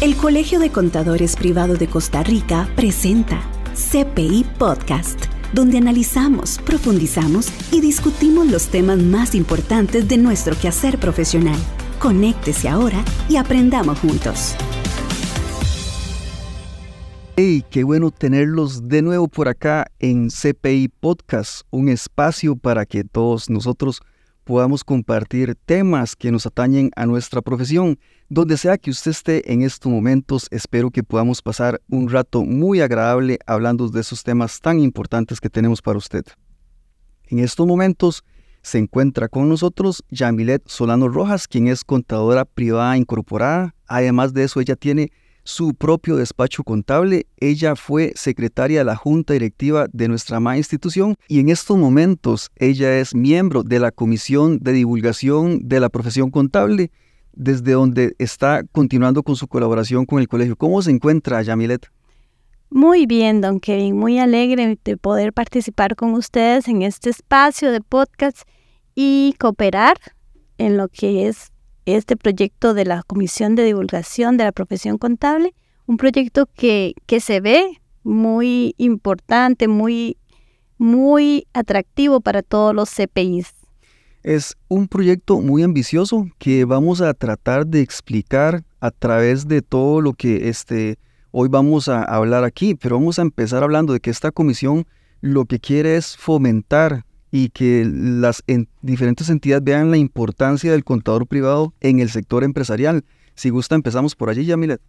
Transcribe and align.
El 0.00 0.16
Colegio 0.16 0.60
de 0.60 0.72
Contadores 0.72 1.36
Privado 1.36 1.74
de 1.74 1.86
Costa 1.86 2.22
Rica 2.22 2.66
presenta 2.74 3.42
CPI 3.74 4.46
Podcast, 4.58 5.26
donde 5.52 5.76
analizamos, 5.76 6.58
profundizamos 6.64 7.52
y 7.70 7.82
discutimos 7.82 8.50
los 8.50 8.68
temas 8.68 8.96
más 8.96 9.34
importantes 9.34 10.08
de 10.08 10.16
nuestro 10.16 10.56
quehacer 10.56 10.96
profesional. 10.96 11.58
Conéctese 11.98 12.70
ahora 12.70 13.04
y 13.28 13.36
aprendamos 13.36 13.98
juntos. 13.98 14.54
Hey, 17.36 17.62
qué 17.68 17.84
bueno 17.84 18.10
tenerlos 18.10 18.88
de 18.88 19.02
nuevo 19.02 19.28
por 19.28 19.48
acá 19.48 19.86
en 19.98 20.30
CPI 20.30 20.88
Podcast, 20.98 21.66
un 21.68 21.90
espacio 21.90 22.56
para 22.56 22.86
que 22.86 23.04
todos 23.04 23.50
nosotros 23.50 24.00
podamos 24.44 24.84
compartir 24.84 25.54
temas 25.66 26.16
que 26.16 26.30
nos 26.30 26.46
atañen 26.46 26.90
a 26.96 27.06
nuestra 27.06 27.42
profesión. 27.42 27.98
Donde 28.28 28.56
sea 28.56 28.78
que 28.78 28.90
usted 28.90 29.10
esté 29.10 29.52
en 29.52 29.62
estos 29.62 29.90
momentos, 29.90 30.46
espero 30.50 30.90
que 30.90 31.02
podamos 31.02 31.42
pasar 31.42 31.80
un 31.88 32.08
rato 32.08 32.44
muy 32.44 32.80
agradable 32.80 33.38
hablando 33.46 33.88
de 33.88 34.00
esos 34.00 34.22
temas 34.22 34.60
tan 34.60 34.80
importantes 34.80 35.40
que 35.40 35.50
tenemos 35.50 35.82
para 35.82 35.98
usted. 35.98 36.24
En 37.28 37.38
estos 37.38 37.66
momentos 37.66 38.24
se 38.62 38.78
encuentra 38.78 39.28
con 39.28 39.48
nosotros 39.48 40.04
Yamilet 40.10 40.62
Solano 40.66 41.08
Rojas, 41.08 41.48
quien 41.48 41.68
es 41.68 41.84
contadora 41.84 42.44
privada 42.44 42.96
incorporada. 42.96 43.74
Además 43.86 44.34
de 44.34 44.44
eso, 44.44 44.60
ella 44.60 44.76
tiene 44.76 45.12
su 45.44 45.74
propio 45.74 46.16
despacho 46.16 46.62
contable. 46.62 47.26
Ella 47.38 47.76
fue 47.76 48.12
secretaria 48.16 48.80
de 48.80 48.84
la 48.84 48.96
junta 48.96 49.32
directiva 49.32 49.86
de 49.92 50.08
nuestra 50.08 50.38
amada 50.38 50.56
institución 50.56 51.16
y 51.28 51.40
en 51.40 51.48
estos 51.48 51.76
momentos 51.76 52.50
ella 52.56 52.98
es 52.98 53.14
miembro 53.14 53.62
de 53.62 53.78
la 53.78 53.90
comisión 53.90 54.58
de 54.58 54.72
divulgación 54.72 55.68
de 55.68 55.80
la 55.80 55.88
profesión 55.88 56.30
contable, 56.30 56.90
desde 57.32 57.72
donde 57.72 58.14
está 58.18 58.62
continuando 58.72 59.22
con 59.22 59.36
su 59.36 59.48
colaboración 59.48 60.06
con 60.06 60.20
el 60.20 60.28
colegio. 60.28 60.56
¿Cómo 60.56 60.82
se 60.82 60.90
encuentra, 60.90 61.42
Yamilet? 61.42 61.86
Muy 62.70 63.06
bien, 63.06 63.40
don 63.40 63.58
Kevin, 63.58 63.96
muy 63.96 64.20
alegre 64.20 64.78
de 64.84 64.96
poder 64.96 65.32
participar 65.32 65.96
con 65.96 66.12
ustedes 66.12 66.68
en 66.68 66.82
este 66.82 67.10
espacio 67.10 67.72
de 67.72 67.80
podcast 67.80 68.42
y 68.94 69.34
cooperar 69.40 69.96
en 70.56 70.76
lo 70.76 70.88
que 70.88 71.26
es 71.26 71.49
este 71.86 72.16
proyecto 72.16 72.74
de 72.74 72.84
la 72.84 73.02
Comisión 73.02 73.54
de 73.54 73.64
Divulgación 73.64 74.36
de 74.36 74.44
la 74.44 74.52
Profesión 74.52 74.98
Contable, 74.98 75.54
un 75.86 75.96
proyecto 75.96 76.46
que, 76.46 76.94
que 77.06 77.20
se 77.20 77.40
ve 77.40 77.80
muy 78.02 78.74
importante, 78.78 79.68
muy, 79.68 80.16
muy 80.78 81.46
atractivo 81.52 82.20
para 82.20 82.42
todos 82.42 82.74
los 82.74 82.90
CPIs. 82.90 83.54
Es 84.22 84.56
un 84.68 84.86
proyecto 84.86 85.40
muy 85.40 85.62
ambicioso 85.62 86.26
que 86.38 86.64
vamos 86.64 87.00
a 87.00 87.14
tratar 87.14 87.66
de 87.66 87.80
explicar 87.80 88.64
a 88.80 88.90
través 88.90 89.48
de 89.48 89.62
todo 89.62 90.00
lo 90.00 90.12
que 90.12 90.48
este, 90.48 90.98
hoy 91.30 91.48
vamos 91.48 91.88
a 91.88 92.02
hablar 92.02 92.44
aquí, 92.44 92.74
pero 92.74 92.96
vamos 92.98 93.18
a 93.18 93.22
empezar 93.22 93.62
hablando 93.62 93.92
de 93.92 94.00
que 94.00 94.10
esta 94.10 94.30
comisión 94.30 94.86
lo 95.20 95.44
que 95.44 95.58
quiere 95.58 95.96
es 95.96 96.16
fomentar 96.16 97.04
y 97.30 97.50
que 97.50 97.84
las 97.86 98.42
diferentes 98.82 99.28
entidades 99.28 99.64
vean 99.64 99.90
la 99.90 99.96
importancia 99.96 100.72
del 100.72 100.84
contador 100.84 101.26
privado 101.26 101.74
en 101.80 102.00
el 102.00 102.10
sector 102.10 102.44
empresarial. 102.44 103.04
Si 103.34 103.50
gusta, 103.50 103.74
empezamos 103.74 104.16
por 104.16 104.30
allí, 104.30 104.44
Yamilet. 104.44 104.80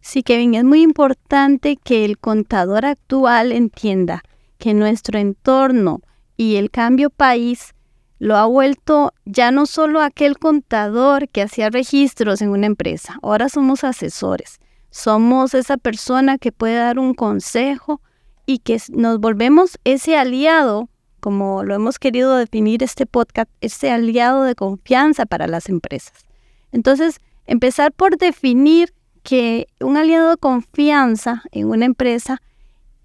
Sí, 0.00 0.22
Kevin, 0.22 0.54
es 0.54 0.64
muy 0.64 0.82
importante 0.82 1.76
que 1.76 2.04
el 2.04 2.18
contador 2.18 2.84
actual 2.84 3.52
entienda 3.52 4.22
que 4.58 4.74
nuestro 4.74 5.18
entorno 5.18 6.00
y 6.36 6.56
el 6.56 6.70
cambio 6.70 7.10
país 7.10 7.74
lo 8.18 8.36
ha 8.36 8.46
vuelto 8.46 9.12
ya 9.24 9.50
no 9.50 9.66
solo 9.66 10.00
aquel 10.00 10.38
contador 10.38 11.28
que 11.28 11.42
hacía 11.42 11.70
registros 11.70 12.40
en 12.40 12.50
una 12.50 12.66
empresa, 12.66 13.18
ahora 13.22 13.48
somos 13.48 13.84
asesores, 13.84 14.58
somos 14.90 15.54
esa 15.54 15.76
persona 15.76 16.38
que 16.38 16.52
puede 16.52 16.76
dar 16.76 16.98
un 16.98 17.14
consejo 17.14 18.00
y 18.46 18.60
que 18.60 18.80
nos 18.90 19.18
volvemos 19.18 19.78
ese 19.84 20.16
aliado 20.16 20.88
como 21.26 21.64
lo 21.64 21.74
hemos 21.74 21.98
querido 21.98 22.36
definir 22.36 22.84
este 22.84 23.04
podcast, 23.04 23.50
ese 23.60 23.90
aliado 23.90 24.44
de 24.44 24.54
confianza 24.54 25.26
para 25.26 25.48
las 25.48 25.68
empresas. 25.68 26.24
Entonces, 26.70 27.18
empezar 27.46 27.90
por 27.90 28.16
definir 28.16 28.94
que 29.24 29.66
un 29.80 29.96
aliado 29.96 30.30
de 30.30 30.36
confianza 30.36 31.42
en 31.50 31.66
una 31.66 31.84
empresa 31.84 32.40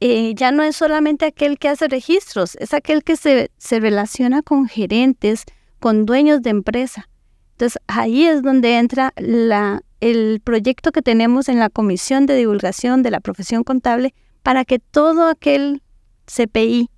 eh, 0.01 0.35
ya 0.35 0.51
no 0.51 0.61
es 0.61 0.75
solamente 0.75 1.25
aquel 1.25 1.57
que 1.57 1.69
hace 1.69 1.87
registros, 1.87 2.55
es 2.57 2.75
aquel 2.75 3.03
que 3.03 3.15
se, 3.15 3.49
se 3.57 3.79
relaciona 3.79 4.43
con 4.43 4.67
gerentes, 4.67 5.43
con 5.79 6.05
dueños 6.05 6.43
de 6.43 6.51
empresa. 6.51 7.09
Entonces, 7.53 7.81
ahí 7.87 8.25
es 8.25 8.43
donde 8.43 8.77
entra 8.77 9.13
la, 9.17 9.81
el 9.99 10.41
proyecto 10.43 10.91
que 10.91 11.01
tenemos 11.01 11.49
en 11.49 11.57
la 11.57 11.71
Comisión 11.71 12.27
de 12.27 12.35
Divulgación 12.35 13.01
de 13.01 13.09
la 13.09 13.19
Profesión 13.19 13.63
Contable 13.63 14.13
para 14.43 14.63
que 14.63 14.77
todo 14.77 15.27
aquel 15.27 15.81
CPI 16.27 16.90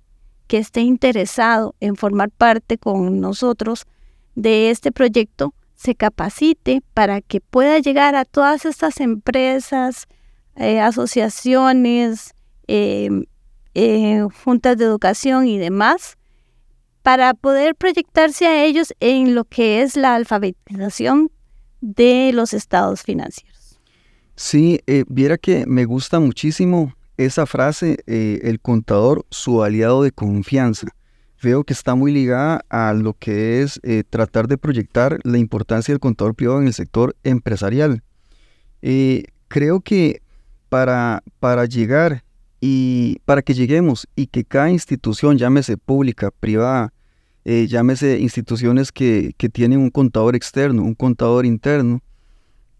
que 0.46 0.58
esté 0.58 0.80
interesado 0.80 1.74
en 1.80 1.96
formar 1.96 2.30
parte 2.30 2.78
con 2.78 3.20
nosotros 3.20 3.86
de 4.34 4.70
este 4.70 4.92
proyecto 4.92 5.54
se 5.74 5.94
capacite 5.94 6.82
para 6.94 7.20
que 7.20 7.40
pueda 7.40 7.78
llegar 7.78 8.14
a 8.14 8.24
todas 8.24 8.64
estas 8.64 9.00
empresas, 9.00 10.06
eh, 10.56 10.80
asociaciones, 10.80 12.34
em, 12.66 13.24
eh, 13.74 14.26
juntas 14.44 14.78
de 14.78 14.84
educación 14.84 15.46
y 15.46 15.58
demás, 15.58 16.16
para 17.02 17.34
poder 17.34 17.74
proyectarse 17.74 18.46
a 18.46 18.64
ellos 18.64 18.94
en 19.00 19.34
lo 19.34 19.44
que 19.44 19.82
es 19.82 19.96
la 19.96 20.14
alfabetización 20.14 21.30
de 21.80 22.30
los 22.32 22.54
estados 22.54 23.02
financieros. 23.02 23.78
Sí, 24.36 24.80
eh, 24.86 25.04
viera 25.08 25.36
que 25.36 25.66
me 25.66 25.84
gusta 25.84 26.18
muchísimo 26.18 26.94
esa 27.16 27.46
frase, 27.46 27.98
eh, 28.06 28.40
el 28.44 28.60
contador, 28.60 29.24
su 29.30 29.62
aliado 29.62 30.02
de 30.02 30.12
confianza, 30.12 30.88
veo 31.42 31.64
que 31.64 31.72
está 31.72 31.94
muy 31.94 32.12
ligada 32.12 32.64
a 32.70 32.92
lo 32.94 33.14
que 33.14 33.62
es 33.62 33.78
eh, 33.82 34.02
tratar 34.08 34.48
de 34.48 34.58
proyectar 34.58 35.18
la 35.24 35.38
importancia 35.38 35.92
del 35.92 36.00
contador 36.00 36.34
privado 36.34 36.60
en 36.60 36.66
el 36.66 36.74
sector 36.74 37.14
empresarial. 37.22 38.02
Eh, 38.82 39.24
creo 39.48 39.80
que 39.80 40.22
para, 40.68 41.22
para 41.38 41.66
llegar 41.66 42.24
y 42.60 43.18
para 43.24 43.42
que 43.42 43.54
lleguemos 43.54 44.08
y 44.16 44.26
que 44.26 44.44
cada 44.44 44.70
institución, 44.70 45.36
llámese 45.36 45.76
pública, 45.76 46.30
privada, 46.30 46.92
llámese 47.44 48.20
instituciones 48.20 48.90
que, 48.90 49.34
que 49.36 49.50
tienen 49.50 49.78
un 49.78 49.90
contador 49.90 50.34
externo, 50.34 50.82
un 50.82 50.94
contador 50.94 51.44
interno, 51.44 52.02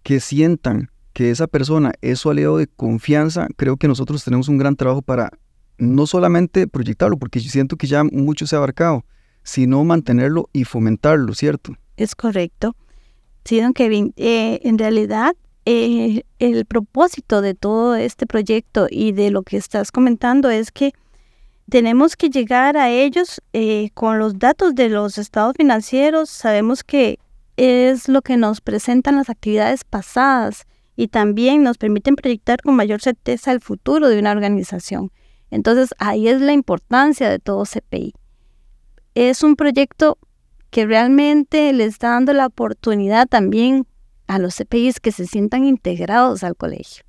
que 0.02 0.20
sientan 0.20 0.88
que 1.14 1.30
esa 1.30 1.46
persona 1.46 1.92
es 2.02 2.18
su 2.18 2.28
aliado 2.28 2.58
de 2.58 2.66
confianza, 2.66 3.46
creo 3.56 3.76
que 3.76 3.88
nosotros 3.88 4.22
tenemos 4.22 4.48
un 4.48 4.58
gran 4.58 4.76
trabajo 4.76 5.00
para 5.00 5.30
no 5.78 6.06
solamente 6.06 6.66
proyectarlo, 6.66 7.16
porque 7.16 7.40
yo 7.40 7.50
siento 7.50 7.76
que 7.76 7.86
ya 7.86 8.04
mucho 8.04 8.46
se 8.46 8.56
ha 8.56 8.58
abarcado, 8.58 9.04
sino 9.44 9.82
mantenerlo 9.84 10.50
y 10.52 10.64
fomentarlo, 10.64 11.32
¿cierto? 11.34 11.74
Es 11.96 12.14
correcto. 12.14 12.76
Sí, 13.44 13.60
don 13.60 13.72
Kevin, 13.72 14.12
eh, 14.16 14.60
en 14.64 14.76
realidad 14.76 15.36
eh, 15.66 16.24
el 16.40 16.66
propósito 16.66 17.40
de 17.40 17.54
todo 17.54 17.94
este 17.94 18.26
proyecto 18.26 18.88
y 18.90 19.12
de 19.12 19.30
lo 19.30 19.42
que 19.42 19.56
estás 19.56 19.92
comentando 19.92 20.50
es 20.50 20.72
que 20.72 20.92
tenemos 21.70 22.16
que 22.16 22.28
llegar 22.28 22.76
a 22.76 22.90
ellos 22.90 23.40
eh, 23.52 23.90
con 23.94 24.18
los 24.18 24.38
datos 24.38 24.74
de 24.74 24.88
los 24.88 25.16
estados 25.16 25.54
financieros. 25.56 26.28
Sabemos 26.28 26.82
que 26.82 27.18
es 27.56 28.08
lo 28.08 28.20
que 28.20 28.36
nos 28.36 28.60
presentan 28.60 29.16
las 29.16 29.30
actividades 29.30 29.84
pasadas 29.84 30.66
y 30.96 31.08
también 31.08 31.62
nos 31.62 31.78
permiten 31.78 32.16
proyectar 32.16 32.62
con 32.62 32.76
mayor 32.76 33.00
certeza 33.00 33.52
el 33.52 33.60
futuro 33.60 34.08
de 34.08 34.18
una 34.18 34.32
organización. 34.32 35.10
Entonces 35.50 35.94
ahí 35.98 36.28
es 36.28 36.40
la 36.40 36.52
importancia 36.52 37.28
de 37.28 37.38
todo 37.38 37.64
CPI. 37.64 38.14
Es 39.14 39.42
un 39.42 39.56
proyecto 39.56 40.18
que 40.70 40.86
realmente 40.86 41.72
le 41.72 41.84
está 41.84 42.10
dando 42.10 42.32
la 42.32 42.46
oportunidad 42.46 43.28
también 43.28 43.86
a 44.26 44.38
los 44.38 44.56
CPIs 44.56 45.00
que 45.00 45.12
se 45.12 45.26
sientan 45.26 45.64
integrados 45.64 46.42
al 46.42 46.56
colegio. 46.56 47.04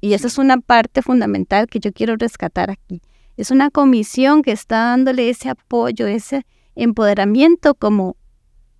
Y 0.00 0.12
esa 0.12 0.26
es 0.26 0.38
una 0.38 0.58
parte 0.58 1.02
fundamental 1.02 1.66
que 1.66 1.80
yo 1.80 1.92
quiero 1.92 2.16
rescatar 2.16 2.70
aquí. 2.70 3.00
Es 3.36 3.50
una 3.50 3.70
comisión 3.70 4.42
que 4.42 4.52
está 4.52 4.76
dándole 4.86 5.30
ese 5.30 5.48
apoyo, 5.48 6.06
ese 6.06 6.44
empoderamiento 6.74 7.74
como, 7.74 8.16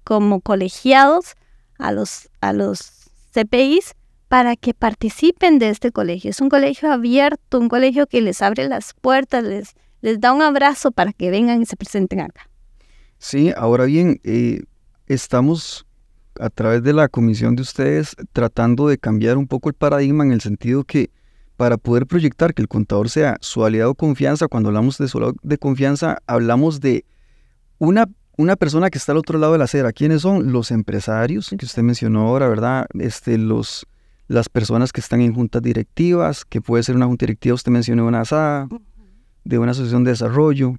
como 0.04 0.40
colegiados 0.40 1.34
a 1.78 1.92
los, 1.92 2.28
a 2.40 2.52
los 2.52 3.10
CPIs 3.32 3.94
para 4.28 4.56
que 4.56 4.74
participen 4.74 5.58
de 5.58 5.70
este 5.70 5.90
colegio. 5.90 6.30
Es 6.30 6.40
un 6.40 6.50
colegio 6.50 6.92
abierto, 6.92 7.58
un 7.58 7.68
colegio 7.68 8.06
que 8.06 8.20
les 8.20 8.42
abre 8.42 8.68
las 8.68 8.92
puertas, 8.94 9.42
les, 9.42 9.74
les 10.02 10.20
da 10.20 10.32
un 10.32 10.42
abrazo 10.42 10.92
para 10.92 11.12
que 11.12 11.30
vengan 11.30 11.62
y 11.62 11.66
se 11.66 11.76
presenten 11.76 12.20
acá. 12.20 12.48
Sí, 13.18 13.52
ahora 13.56 13.86
bien, 13.86 14.20
eh, 14.24 14.62
estamos 15.06 15.86
a 16.38 16.50
través 16.50 16.82
de 16.82 16.92
la 16.92 17.08
comisión 17.08 17.56
de 17.56 17.62
ustedes 17.62 18.14
tratando 18.32 18.86
de 18.86 18.98
cambiar 18.98 19.38
un 19.38 19.48
poco 19.48 19.70
el 19.70 19.74
paradigma 19.74 20.24
en 20.24 20.32
el 20.32 20.40
sentido 20.40 20.84
que 20.84 21.10
para 21.56 21.76
poder 21.76 22.06
proyectar 22.06 22.54
que 22.54 22.62
el 22.62 22.68
contador 22.68 23.10
sea 23.10 23.36
su 23.40 23.64
aliado 23.64 23.90
de 23.90 23.96
confianza, 23.96 24.46
cuando 24.46 24.68
hablamos 24.68 24.98
de 24.98 25.08
su 25.08 25.18
aliado 25.18 25.34
de 25.42 25.58
confianza, 25.58 26.18
hablamos 26.28 26.80
de 26.80 27.04
una, 27.78 28.06
una 28.36 28.54
persona 28.54 28.90
que 28.90 28.98
está 28.98 29.10
al 29.10 29.18
otro 29.18 29.38
lado 29.38 29.54
de 29.54 29.58
la 29.58 29.64
acera. 29.64 29.92
¿Quiénes 29.92 30.22
son? 30.22 30.52
Los 30.52 30.70
empresarios 30.70 31.52
que 31.58 31.64
usted 31.64 31.82
mencionó 31.82 32.28
ahora, 32.28 32.48
¿verdad? 32.48 32.86
Este, 33.00 33.38
los, 33.38 33.88
las 34.28 34.48
personas 34.48 34.92
que 34.92 35.00
están 35.00 35.20
en 35.20 35.34
juntas 35.34 35.62
directivas, 35.62 36.44
que 36.44 36.60
puede 36.60 36.82
ser 36.82 36.96
una 36.96 37.06
junta 37.06 37.26
directiva, 37.26 37.54
usted 37.54 37.72
mencionó 37.72 38.06
una 38.06 38.20
ASA, 38.20 38.68
de 39.44 39.58
una 39.58 39.72
asociación 39.72 40.04
de 40.04 40.10
desarrollo, 40.10 40.74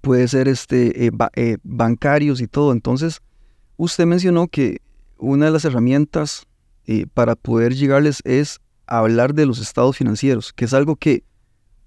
puede 0.00 0.28
ser 0.28 0.46
este, 0.46 1.06
eh, 1.06 1.10
eh, 1.34 1.58
bancarios 1.64 2.40
y 2.40 2.46
todo. 2.46 2.72
Entonces, 2.72 3.20
usted 3.76 4.06
mencionó 4.06 4.46
que 4.46 4.80
una 5.18 5.46
de 5.46 5.50
las 5.50 5.64
herramientas 5.64 6.46
eh, 6.86 7.06
para 7.12 7.34
poder 7.34 7.74
llegarles 7.74 8.22
es 8.24 8.60
hablar 8.86 9.34
de 9.34 9.46
los 9.46 9.58
estados 9.58 9.96
financieros, 9.96 10.52
que 10.52 10.66
es 10.66 10.74
algo 10.74 10.94
que, 10.94 11.24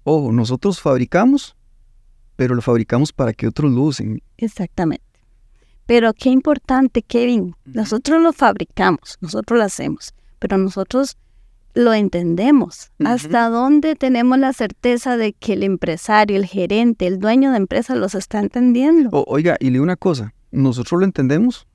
ojo, 0.04 0.32
nosotros 0.32 0.80
fabricamos, 0.82 1.56
pero 2.36 2.54
lo 2.54 2.60
fabricamos 2.60 3.10
para 3.10 3.32
que 3.32 3.46
otros 3.46 3.72
lo 3.72 3.82
usen. 3.82 4.22
Exactamente. 4.36 5.04
Pero 5.86 6.12
qué 6.12 6.28
importante, 6.28 7.02
Kevin, 7.02 7.56
nosotros 7.64 8.22
lo 8.22 8.34
fabricamos, 8.34 9.16
nosotros 9.22 9.58
lo 9.58 9.64
hacemos, 9.64 10.14
pero 10.40 10.58
nosotros 10.58 11.16
lo 11.74 11.94
entendemos. 11.94 12.90
¿Hasta 13.04 13.48
dónde 13.48 13.94
tenemos 13.94 14.38
la 14.38 14.52
certeza 14.52 15.16
de 15.16 15.32
que 15.32 15.52
el 15.52 15.62
empresario, 15.62 16.36
el 16.36 16.46
gerente, 16.46 17.06
el 17.06 17.20
dueño 17.20 17.52
de 17.52 17.58
empresa 17.58 17.94
los 17.94 18.16
está 18.16 18.40
entendiendo? 18.40 19.10
oiga, 19.12 19.56
y 19.60 19.70
le 19.70 19.80
una 19.80 19.96
cosa, 19.96 20.34
nosotros 20.50 21.00
lo 21.00 21.06
entendemos, 21.06 21.68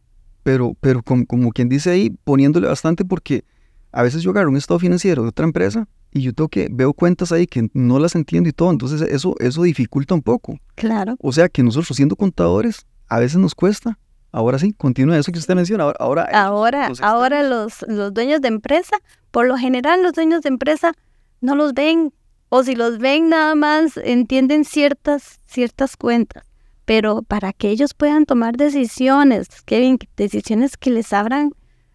pero, 0.44 0.76
pero 0.82 1.02
como, 1.02 1.26
como, 1.26 1.52
quien 1.52 1.70
dice 1.70 1.92
ahí, 1.92 2.10
poniéndole 2.26 2.68
bastante 2.68 3.06
porque 3.06 3.46
a 3.94 4.04
veces 4.04 4.22
yo 4.22 4.32
agarro 4.32 4.50
un 4.50 4.58
estado 4.58 4.80
financiero 4.80 5.24
de 5.24 5.30
otra 5.30 5.46
empresa 5.46 5.88
y 6.12 6.22
yo 6.22 6.34
tengo 6.34 6.50
que, 6.50 6.68
veo 6.70 6.94
cuentas 6.94 7.32
ahí 7.32 7.48
que 7.48 7.70
no 7.74 8.00
las 8.00 8.16
entiendo 8.16 8.50
y 8.50 8.54
todo, 8.54 8.72
entonces 8.72 9.02
eso, 9.02 9.36
eso 9.40 9.64
dificulta 9.64 10.14
un 10.14 10.22
poco. 10.22 10.60
Claro. 10.76 11.16
O 11.20 11.32
sea 11.32 11.48
que 11.48 11.64
nosotros 11.64 11.96
siendo 11.96 12.18
contadores, 12.18 12.86
a 13.08 13.20
veces 13.20 13.38
nos 13.38 13.56
cuesta 13.56 13.98
Ahora 14.36 14.60
sí, 14.60 14.74
continúa 14.74 15.18
eso 15.18 15.32
que 15.32 15.40
usted 15.40 15.56
menciona. 15.56 15.86
Ahora, 15.98 16.24
ahora, 16.34 16.92
ahora, 17.00 17.42
los, 17.42 17.86
los, 17.88 18.14
dueños 18.14 18.42
de 18.42 18.50
empresa, 18.50 18.98
por 19.32 19.48
lo 19.48 19.56
general 19.56 20.04
los 20.04 20.12
dueños 20.12 20.42
de 20.42 20.50
empresa 20.50 20.92
no 21.40 21.56
los 21.56 21.74
ven 21.74 22.14
o 22.50 22.62
si 22.62 22.76
los 22.76 22.98
ven 22.98 23.30
nada 23.30 23.56
más 23.56 23.96
entienden 23.96 24.66
ciertas, 24.66 25.40
ciertas 25.46 25.96
cuentas. 25.96 26.44
Pero 26.84 27.22
para 27.22 27.54
que 27.54 27.70
ellos 27.70 27.94
puedan 27.94 28.26
tomar 28.26 28.58
decisiones, 28.58 29.48
Kevin, 29.62 30.00
decisiones 30.18 30.76
que 30.76 30.90
les 30.90 31.14
abran 31.14 31.52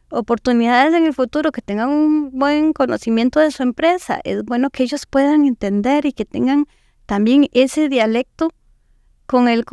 oportunidades 0.09 0.95
en 0.95 1.05
el 1.05 1.13
futuro, 1.13 1.53
que 1.53 1.61
tengan 1.61 1.91
un 1.91 2.31
buen 2.31 2.73
conocimiento 2.73 3.39
de 3.39 3.51
su 3.51 3.63
empresa, 3.63 4.19
es 4.25 4.43
bueno 4.47 4.71
que 4.71 4.85
ellos 4.85 5.05
puedan 5.05 5.45
entender 5.45 6.07
y 6.07 6.15
que 6.15 6.25
tengan 6.25 6.65
también 7.05 7.49
ese 7.53 7.91
dialecto 7.91 8.51
con 9.27 9.47
el 9.47 9.67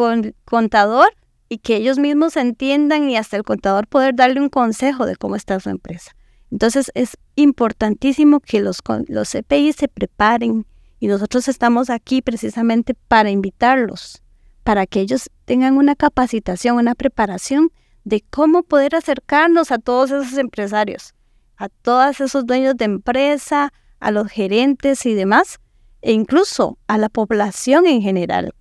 contador 0.44 1.14
y 1.50 1.60
que 1.60 1.78
ellos 1.78 1.98
mismos 1.98 2.38
entiendan 2.38 3.10
y 3.10 3.18
hasta 3.18 3.38
el 3.38 3.44
contador 3.44 3.88
poder 3.88 4.16
darle 4.16 4.42
un 4.42 4.50
consejo 4.50 5.06
de 5.06 5.16
cómo 5.16 5.36
está 5.36 5.60
su 5.60 5.70
empresa. 5.70 6.16
Entonces 6.52 6.92
es 6.94 7.18
importantísimo 7.36 8.40
que 8.40 8.62
los, 8.62 8.82
los 9.08 9.30
CPI 9.30 9.74
se 9.74 9.88
preparen 9.88 10.66
y 11.00 11.08
nosotros 11.08 11.48
estamos 11.48 11.90
aquí 11.90 12.22
precisamente 12.22 12.94
para 12.94 13.30
invitarlos, 13.30 14.24
para 14.64 14.88
que 14.88 15.02
ellos 15.02 15.30
tengan 15.46 15.78
una 15.78 15.96
capacitación, 15.96 16.78
una 16.78 16.96
preparación 16.96 17.72
de 18.04 18.24
cómo 18.30 18.64
poder 18.64 18.96
acercarnos 18.96 19.72
a 19.72 19.78
todos 19.78 20.12
esos 20.12 20.38
empresarios, 20.38 21.14
a 21.58 21.70
todos 21.70 22.22
esos 22.22 22.46
dueños 22.46 22.78
de 22.78 22.86
empresa, 22.86 23.74
a 24.00 24.12
los 24.12 24.32
gerentes 24.32 25.06
y 25.06 25.14
demás, 25.14 25.60
e 26.02 26.14
incluso 26.14 26.78
a 26.88 26.98
la 26.98 27.10
población 27.10 27.86
en 27.86 28.02
general. 28.02 28.54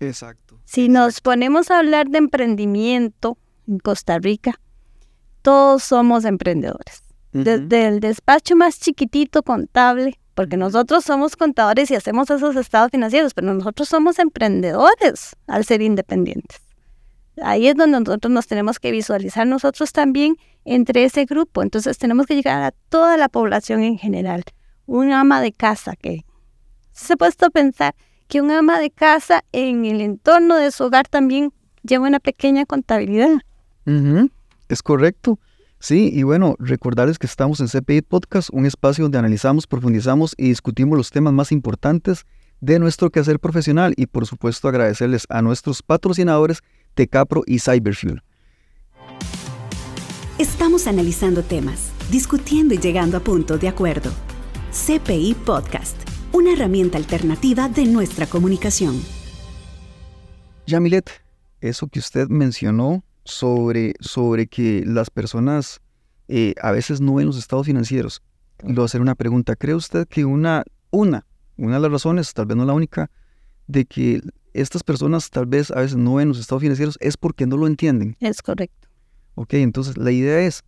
Exacto. 0.00 0.49
Si 0.72 0.88
nos 0.88 1.20
ponemos 1.20 1.68
a 1.72 1.80
hablar 1.80 2.10
de 2.10 2.18
emprendimiento 2.18 3.36
en 3.66 3.80
Costa 3.80 4.20
Rica, 4.20 4.60
todos 5.42 5.82
somos 5.82 6.24
emprendedores. 6.24 7.02
Desde 7.32 7.88
el 7.88 7.98
despacho 7.98 8.54
más 8.54 8.78
chiquitito 8.78 9.42
contable, 9.42 10.20
porque 10.36 10.56
nosotros 10.56 11.02
somos 11.02 11.34
contadores 11.34 11.90
y 11.90 11.96
hacemos 11.96 12.30
esos 12.30 12.54
estados 12.54 12.92
financieros, 12.92 13.34
pero 13.34 13.52
nosotros 13.52 13.88
somos 13.88 14.20
emprendedores 14.20 15.34
al 15.48 15.64
ser 15.64 15.82
independientes. 15.82 16.60
Ahí 17.42 17.66
es 17.66 17.74
donde 17.74 17.98
nosotros 17.98 18.30
nos 18.30 18.46
tenemos 18.46 18.78
que 18.78 18.92
visualizar 18.92 19.48
nosotros 19.48 19.92
también 19.92 20.36
entre 20.64 21.02
ese 21.02 21.24
grupo. 21.24 21.64
Entonces 21.64 21.98
tenemos 21.98 22.26
que 22.26 22.36
llegar 22.36 22.62
a 22.62 22.70
toda 22.90 23.16
la 23.16 23.28
población 23.28 23.82
en 23.82 23.98
general. 23.98 24.44
Un 24.86 25.10
ama 25.10 25.40
de 25.40 25.50
casa 25.50 25.96
que 25.96 26.24
se 26.92 27.14
ha 27.14 27.16
puesto 27.16 27.46
a 27.46 27.50
pensar, 27.50 27.96
que 28.30 28.40
un 28.40 28.50
ama 28.52 28.78
de 28.78 28.90
casa 28.90 29.44
en 29.52 29.84
el 29.84 30.00
entorno 30.00 30.56
de 30.56 30.70
su 30.70 30.84
hogar 30.84 31.08
también 31.08 31.52
lleva 31.82 32.06
una 32.06 32.20
pequeña 32.20 32.64
contabilidad. 32.64 33.40
Es 34.68 34.82
correcto. 34.82 35.38
Sí, 35.80 36.10
y 36.14 36.22
bueno, 36.22 36.54
recordarles 36.58 37.18
que 37.18 37.26
estamos 37.26 37.58
en 37.60 37.66
CPI 37.66 38.02
Podcast, 38.02 38.50
un 38.52 38.66
espacio 38.66 39.04
donde 39.04 39.18
analizamos, 39.18 39.66
profundizamos 39.66 40.34
y 40.38 40.48
discutimos 40.48 40.96
los 40.96 41.10
temas 41.10 41.32
más 41.32 41.50
importantes 41.50 42.24
de 42.60 42.78
nuestro 42.78 43.10
quehacer 43.10 43.40
profesional 43.40 43.94
y 43.96 44.06
por 44.06 44.26
supuesto 44.26 44.68
agradecerles 44.68 45.26
a 45.28 45.42
nuestros 45.42 45.82
patrocinadores 45.82 46.60
Tecapro 46.94 47.42
y 47.46 47.58
Cyberfuel. 47.58 48.22
Estamos 50.38 50.86
analizando 50.86 51.42
temas, 51.42 51.90
discutiendo 52.10 52.74
y 52.74 52.78
llegando 52.78 53.16
a 53.16 53.20
punto 53.20 53.58
de 53.58 53.68
acuerdo. 53.68 54.10
CPI 54.70 55.34
Podcast 55.34 56.10
una 56.32 56.52
herramienta 56.52 56.98
alternativa 56.98 57.68
de 57.68 57.86
nuestra 57.86 58.26
comunicación. 58.26 59.00
Yamilet, 60.66 61.10
eso 61.60 61.88
que 61.88 61.98
usted 61.98 62.28
mencionó 62.28 63.04
sobre, 63.24 63.94
sobre 64.00 64.46
que 64.46 64.84
las 64.86 65.10
personas 65.10 65.80
eh, 66.28 66.54
a 66.62 66.70
veces 66.70 67.00
no 67.00 67.14
ven 67.14 67.26
los 67.26 67.38
estados 67.38 67.66
financieros, 67.66 68.22
le 68.62 68.74
voy 68.74 68.82
a 68.82 68.84
hacer 68.84 69.00
una 69.00 69.14
pregunta. 69.14 69.56
¿Cree 69.56 69.74
usted 69.74 70.06
que 70.06 70.24
una, 70.24 70.64
una, 70.90 71.26
una 71.56 71.74
de 71.76 71.80
las 71.80 71.90
razones, 71.90 72.32
tal 72.32 72.46
vez 72.46 72.56
no 72.56 72.64
la 72.64 72.72
única, 72.72 73.10
de 73.66 73.84
que 73.84 74.20
estas 74.52 74.82
personas 74.82 75.30
tal 75.30 75.46
vez 75.46 75.70
a 75.70 75.80
veces 75.80 75.96
no 75.96 76.14
ven 76.14 76.28
los 76.28 76.38
estados 76.38 76.62
financieros 76.62 76.96
es 77.00 77.16
porque 77.16 77.46
no 77.46 77.56
lo 77.56 77.66
entienden? 77.66 78.16
Es 78.20 78.42
correcto. 78.42 78.88
Ok, 79.34 79.54
entonces 79.54 79.96
la 79.96 80.10
idea 80.10 80.40
es 80.40 80.62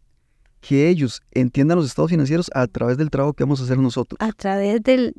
que 0.62 0.88
ellos 0.88 1.20
entiendan 1.32 1.76
los 1.76 1.86
estados 1.86 2.12
financieros 2.12 2.48
a 2.54 2.68
través 2.68 2.96
del 2.96 3.10
trabajo 3.10 3.34
que 3.34 3.42
vamos 3.42 3.60
a 3.60 3.64
hacer 3.64 3.78
nosotros. 3.78 4.16
A 4.20 4.32
través 4.32 4.80
del, 4.82 5.12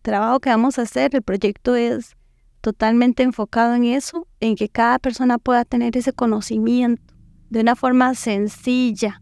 trabajo 0.00 0.38
que 0.38 0.48
vamos 0.48 0.78
a 0.78 0.82
hacer, 0.82 1.14
el 1.14 1.22
proyecto 1.22 1.74
es 1.74 2.16
totalmente 2.60 3.24
enfocado 3.24 3.74
en 3.74 3.84
eso, 3.84 4.28
en 4.38 4.54
que 4.54 4.68
cada 4.68 5.00
persona 5.00 5.38
pueda 5.38 5.64
tener 5.64 5.96
ese 5.96 6.12
conocimiento 6.12 7.14
de 7.50 7.60
una 7.60 7.74
forma 7.74 8.14
sencilla 8.14 9.20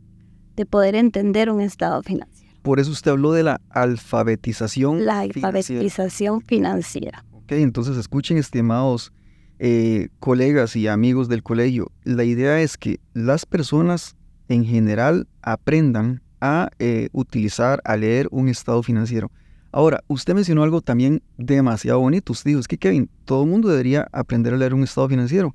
de 0.54 0.66
poder 0.66 0.94
entender 0.94 1.50
un 1.50 1.62
estado 1.62 2.02
financiero. 2.02 2.52
Por 2.60 2.78
eso 2.78 2.90
usted 2.90 3.12
habló 3.12 3.32
de 3.32 3.42
la 3.42 3.60
alfabetización. 3.70 5.06
La 5.06 5.20
alfabetización 5.20 6.42
financiera. 6.42 7.24
Ok, 7.32 7.52
entonces 7.52 7.96
escuchen, 7.96 8.36
estimados 8.36 9.12
eh, 9.58 10.08
colegas 10.20 10.76
y 10.76 10.88
amigos 10.88 11.28
del 11.28 11.42
colegio, 11.42 11.90
la 12.02 12.24
idea 12.24 12.60
es 12.60 12.76
que 12.76 13.00
las 13.14 13.46
personas 13.46 14.14
en 14.48 14.64
general 14.64 15.26
aprendan 15.42 16.22
a 16.40 16.68
eh, 16.78 17.08
utilizar, 17.12 17.80
a 17.84 17.96
leer 17.96 18.28
un 18.30 18.48
estado 18.48 18.82
financiero. 18.82 19.30
Ahora, 19.72 20.04
usted 20.06 20.34
mencionó 20.34 20.62
algo 20.62 20.82
también 20.82 21.22
demasiado 21.36 21.98
bonito. 21.98 22.32
Usted 22.32 22.50
dijo, 22.50 22.60
es 22.60 22.68
que 22.68 22.78
Kevin, 22.78 23.10
todo 23.24 23.42
el 23.44 23.50
mundo 23.50 23.68
debería 23.68 24.06
aprender 24.12 24.54
a 24.54 24.56
leer 24.56 24.74
un 24.74 24.84
estado 24.84 25.08
financiero. 25.08 25.54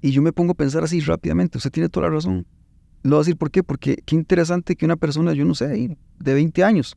Y 0.00 0.10
yo 0.10 0.20
me 0.20 0.32
pongo 0.32 0.52
a 0.52 0.54
pensar 0.54 0.82
así 0.82 1.00
rápidamente, 1.00 1.58
usted 1.58 1.70
tiene 1.70 1.88
toda 1.88 2.08
la 2.08 2.14
razón. 2.14 2.44
Lo 3.02 3.10
voy 3.10 3.18
a 3.18 3.20
decir 3.20 3.36
por 3.36 3.50
qué, 3.50 3.62
porque 3.62 4.02
qué 4.04 4.16
interesante 4.16 4.74
que 4.74 4.84
una 4.84 4.96
persona, 4.96 5.32
yo 5.32 5.44
no 5.44 5.54
sé, 5.54 5.96
de 6.18 6.34
20 6.34 6.64
años, 6.64 6.96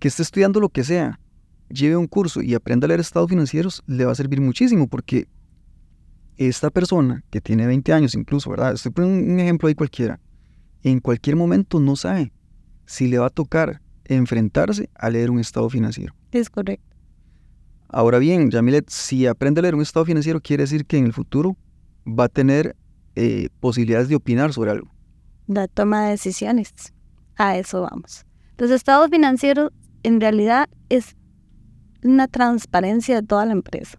que 0.00 0.08
esté 0.08 0.22
estudiando 0.22 0.58
lo 0.58 0.68
que 0.68 0.82
sea, 0.82 1.20
lleve 1.68 1.96
un 1.96 2.08
curso 2.08 2.42
y 2.42 2.54
aprenda 2.54 2.86
a 2.86 2.88
leer 2.88 3.00
estados 3.00 3.30
financieros, 3.30 3.82
le 3.86 4.04
va 4.04 4.12
a 4.12 4.16
servir 4.16 4.40
muchísimo, 4.40 4.88
porque 4.88 5.28
esta 6.48 6.70
persona 6.70 7.24
que 7.30 7.40
tiene 7.40 7.66
20 7.66 7.92
años 7.92 8.14
incluso, 8.14 8.50
¿verdad? 8.50 8.74
Estoy 8.74 8.92
poniendo 8.92 9.32
un 9.32 9.40
ejemplo 9.40 9.68
ahí 9.68 9.74
cualquiera. 9.74 10.20
En 10.82 11.00
cualquier 11.00 11.36
momento 11.36 11.80
no 11.80 11.96
sabe 11.96 12.32
si 12.86 13.08
le 13.08 13.18
va 13.18 13.26
a 13.26 13.30
tocar 13.30 13.80
enfrentarse 14.04 14.90
a 14.94 15.10
leer 15.10 15.30
un 15.30 15.38
estado 15.38 15.68
financiero. 15.70 16.14
Es 16.32 16.50
correcto. 16.50 16.96
Ahora 17.88 18.18
bien, 18.18 18.50
Yamilet, 18.50 18.88
si 18.88 19.26
aprende 19.26 19.60
a 19.60 19.62
leer 19.62 19.74
un 19.74 19.82
estado 19.82 20.06
financiero, 20.06 20.40
quiere 20.40 20.62
decir 20.62 20.86
que 20.86 20.96
en 20.96 21.06
el 21.06 21.12
futuro 21.12 21.56
va 22.06 22.24
a 22.24 22.28
tener 22.28 22.74
eh, 23.14 23.48
posibilidades 23.60 24.08
de 24.08 24.16
opinar 24.16 24.52
sobre 24.52 24.70
algo. 24.70 24.90
La 25.46 25.68
toma 25.68 26.04
de 26.04 26.10
decisiones. 26.12 26.72
A 27.36 27.56
eso 27.56 27.82
vamos. 27.82 28.24
Los 28.56 28.70
estados 28.70 29.10
financieros 29.10 29.70
en 30.02 30.20
realidad 30.20 30.68
es 30.88 31.16
una 32.02 32.28
transparencia 32.28 33.20
de 33.20 33.26
toda 33.26 33.46
la 33.46 33.52
empresa. 33.52 33.98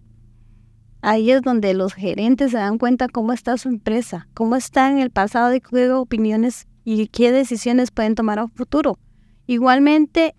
Ahí 1.06 1.32
es 1.32 1.42
donde 1.42 1.74
los 1.74 1.94
gerentes 1.94 2.52
se 2.52 2.58
dan 2.58 2.78
cuenta 2.78 3.10
cómo 3.10 3.34
está 3.34 3.58
su 3.58 3.68
empresa, 3.68 4.30
cómo 4.34 4.56
está 4.56 4.90
en 4.90 5.00
el 5.00 5.12
pasado 5.12 5.54
y 5.54 5.60
qué 5.60 5.92
opiniones 5.92 6.66
y 6.86 7.08
qué 7.08 7.34
decisiones 7.34 7.92
pueden 7.92 8.16
tomar 8.16 8.40
a 8.40 8.48
futuro. 8.48 8.98
Igualmente, 9.46 10.34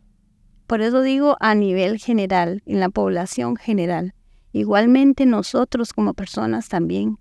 por 0.66 0.80
eso 0.80 1.02
digo 1.02 1.37
a 1.40 1.54
nivel 1.54 1.99
general, 1.99 2.62
en 2.64 2.80
la 2.80 2.88
población 2.88 3.56
general. 3.56 4.14
Igualmente 4.52 5.26
nosotros 5.26 5.92
como 5.92 6.14
personas 6.14 6.71
también. 6.71 7.18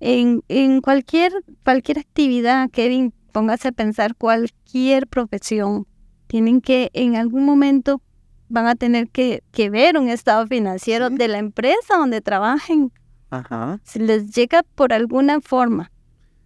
En, 0.00 0.80
cualquier, 0.80 1.32
cualquier 1.62 2.00
actividad, 2.00 2.70
Kevin, 2.70 3.14
póngase 3.30 3.68
a 3.68 3.72
pensar 3.72 4.16
cualquier 4.16 5.06
profesión, 5.06 5.86
tienen 6.26 6.60
que 6.60 6.90
en 6.92 7.14
algún 7.14 7.44
momento 7.44 8.02
van 8.50 8.66
a 8.66 8.74
tener 8.74 9.08
que, 9.08 9.42
que 9.52 9.70
ver 9.70 9.96
un 9.96 10.08
estado 10.08 10.46
financiero 10.46 11.08
Sí. 11.08 11.16
de 11.16 11.28
la 11.28 11.38
empresa 11.38 11.96
donde 11.96 12.20
trabajen. 12.20 12.92
Ajá. 13.30 13.80
Si 13.84 13.98
les 14.00 14.30
llega 14.34 14.62
por 14.74 14.92
alguna 14.92 15.40
forma. 15.40 15.90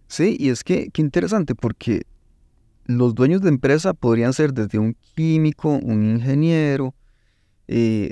Sí, 0.07 0.37
y 0.39 0.49
es 0.49 0.63
que, 0.63 0.89
qué 0.93 1.01
interesante, 1.01 1.55
porque 1.55 2.03
los 2.85 3.15
dueños 3.15 3.41
de 3.41 3.49
empresa 3.49 3.93
podrían 3.93 4.33
ser 4.33 4.53
desde 4.53 4.77
un 4.77 4.95
químico, 5.15 5.69
un 5.69 6.05
ingeniero, 6.05 6.93
eh, 7.67 8.11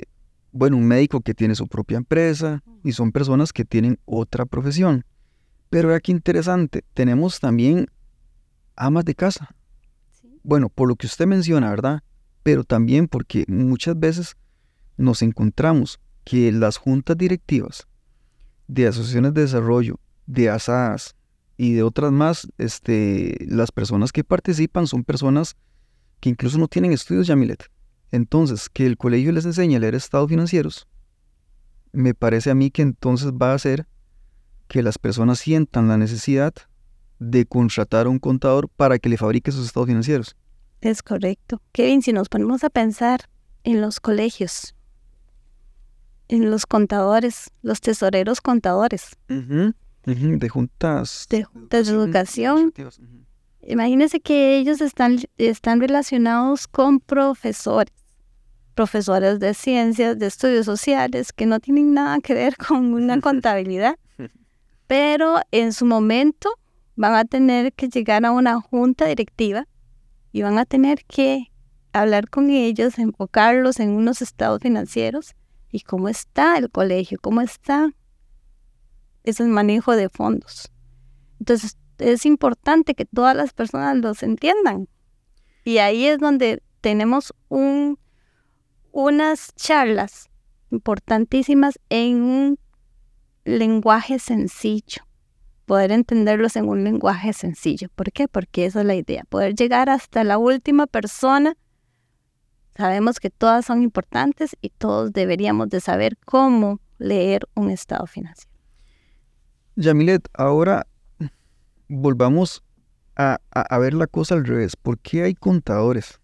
bueno, 0.50 0.76
un 0.76 0.86
médico 0.86 1.20
que 1.20 1.34
tiene 1.34 1.54
su 1.54 1.68
propia 1.68 1.96
empresa, 1.96 2.62
y 2.82 2.92
son 2.92 3.12
personas 3.12 3.52
que 3.52 3.64
tienen 3.64 3.98
otra 4.04 4.44
profesión. 4.44 5.04
Pero 5.70 5.88
vea 5.88 6.00
qué 6.00 6.10
interesante, 6.12 6.82
tenemos 6.94 7.38
también 7.40 7.86
amas 8.76 9.04
de 9.04 9.14
casa. 9.14 9.54
Bueno, 10.42 10.68
por 10.68 10.88
lo 10.88 10.96
que 10.96 11.06
usted 11.06 11.26
menciona, 11.26 11.70
¿verdad? 11.70 12.02
Pero 12.44 12.62
también 12.62 13.08
porque 13.08 13.44
muchas 13.48 13.98
veces 13.98 14.36
nos 14.96 15.22
encontramos 15.22 15.98
que 16.24 16.52
las 16.52 16.76
juntas 16.76 17.18
directivas 17.18 17.88
de 18.68 18.86
asociaciones 18.86 19.34
de 19.34 19.40
desarrollo, 19.40 19.98
de 20.26 20.50
ASAAS 20.50 21.16
y 21.56 21.72
de 21.72 21.82
otras 21.82 22.12
más, 22.12 22.46
este, 22.58 23.36
las 23.48 23.72
personas 23.72 24.12
que 24.12 24.22
participan 24.22 24.86
son 24.86 25.02
personas 25.02 25.56
que 26.20 26.30
incluso 26.30 26.58
no 26.58 26.68
tienen 26.68 26.92
estudios, 26.92 27.26
Yamilet. 27.26 27.70
Entonces, 28.12 28.68
que 28.68 28.86
el 28.86 28.96
colegio 28.96 29.32
les 29.32 29.44
enseñe 29.44 29.74
a 29.74 29.80
leer 29.80 29.96
estados 29.96 30.28
financieros, 30.28 30.86
me 31.92 32.14
parece 32.14 32.50
a 32.50 32.54
mí 32.54 32.70
que 32.70 32.82
entonces 32.82 33.32
va 33.32 33.52
a 33.52 33.54
hacer 33.54 33.86
que 34.68 34.82
las 34.82 34.98
personas 34.98 35.38
sientan 35.38 35.88
la 35.88 35.96
necesidad 35.96 36.54
de 37.18 37.46
contratar 37.46 38.06
a 38.06 38.10
un 38.10 38.18
contador 38.18 38.68
para 38.68 38.98
que 38.98 39.08
le 39.08 39.16
fabrique 39.16 39.52
sus 39.52 39.66
estados 39.66 39.88
financieros. 39.88 40.36
Es 40.84 41.02
correcto. 41.02 41.62
Kevin, 41.72 42.02
si 42.02 42.12
nos 42.12 42.28
ponemos 42.28 42.62
a 42.62 42.68
pensar 42.68 43.20
en 43.62 43.80
los 43.80 44.00
colegios, 44.00 44.74
en 46.28 46.50
los 46.50 46.66
contadores, 46.66 47.50
los 47.62 47.80
tesoreros 47.80 48.42
contadores, 48.42 49.16
de 50.04 50.48
juntas 50.50 51.26
de 51.30 51.44
juntas 51.44 51.86
de 51.86 51.94
educación, 51.94 52.74
ujú. 52.78 53.24
imagínense 53.62 54.20
que 54.20 54.58
ellos 54.58 54.82
están, 54.82 55.20
están 55.38 55.80
relacionados 55.80 56.68
con 56.68 57.00
profesores, 57.00 57.94
profesores 58.74 59.40
de 59.40 59.54
ciencias, 59.54 60.18
de 60.18 60.26
estudios 60.26 60.66
sociales, 60.66 61.32
que 61.32 61.46
no 61.46 61.60
tienen 61.60 61.94
nada 61.94 62.18
que 62.20 62.34
ver 62.34 62.58
con 62.58 62.92
una 62.92 63.18
contabilidad, 63.22 63.96
pero 64.86 65.40
en 65.50 65.72
su 65.72 65.86
momento 65.86 66.50
van 66.94 67.14
a 67.14 67.24
tener 67.24 67.72
que 67.72 67.88
llegar 67.88 68.26
a 68.26 68.32
una 68.32 68.60
junta 68.60 69.06
directiva 69.06 69.66
y 70.34 70.42
van 70.42 70.58
a 70.58 70.64
tener 70.64 71.04
que 71.04 71.52
hablar 71.92 72.28
con 72.28 72.50
ellos, 72.50 72.98
enfocarlos 72.98 73.78
en 73.78 73.90
unos 73.90 74.20
estados 74.20 74.60
financieros 74.60 75.36
y 75.70 75.82
cómo 75.82 76.08
está 76.08 76.58
el 76.58 76.72
colegio, 76.72 77.18
cómo 77.22 77.40
está 77.40 77.92
ese 79.22 79.44
manejo 79.44 79.94
de 79.94 80.08
fondos. 80.08 80.72
Entonces, 81.38 81.78
es 81.98 82.26
importante 82.26 82.96
que 82.96 83.04
todas 83.04 83.36
las 83.36 83.52
personas 83.52 83.96
los 83.98 84.24
entiendan. 84.24 84.88
Y 85.64 85.78
ahí 85.78 86.06
es 86.06 86.18
donde 86.18 86.64
tenemos 86.80 87.32
un, 87.48 88.00
unas 88.90 89.54
charlas 89.54 90.30
importantísimas 90.72 91.78
en 91.90 92.22
un 92.22 92.58
lenguaje 93.44 94.18
sencillo. 94.18 95.04
Poder 95.66 95.92
entenderlos 95.92 96.56
en 96.56 96.68
un 96.68 96.84
lenguaje 96.84 97.32
sencillo. 97.32 97.88
¿Por 97.94 98.12
qué? 98.12 98.28
Porque 98.28 98.66
esa 98.66 98.80
es 98.80 98.86
la 98.86 98.94
idea. 98.94 99.24
Poder 99.28 99.54
llegar 99.54 99.88
hasta 99.88 100.22
la 100.24 100.36
última 100.38 100.86
persona. 100.86 101.56
Sabemos 102.76 103.20
que 103.20 103.30
todas 103.30 103.64
son 103.64 103.82
importantes 103.82 104.56
y 104.60 104.70
todos 104.70 105.12
deberíamos 105.12 105.68
de 105.70 105.80
saber 105.80 106.16
cómo 106.24 106.80
leer 106.98 107.46
un 107.54 107.70
estado 107.70 108.06
financiero. 108.06 108.50
Yamilet, 109.76 110.28
ahora 110.34 110.86
volvamos 111.88 112.62
a, 113.16 113.38
a- 113.50 113.78
ver 113.78 113.94
la 113.94 114.06
cosa 114.06 114.34
al 114.34 114.44
revés. 114.44 114.76
¿Por 114.76 114.98
qué 114.98 115.22
hay 115.22 115.34
contadores, 115.34 116.20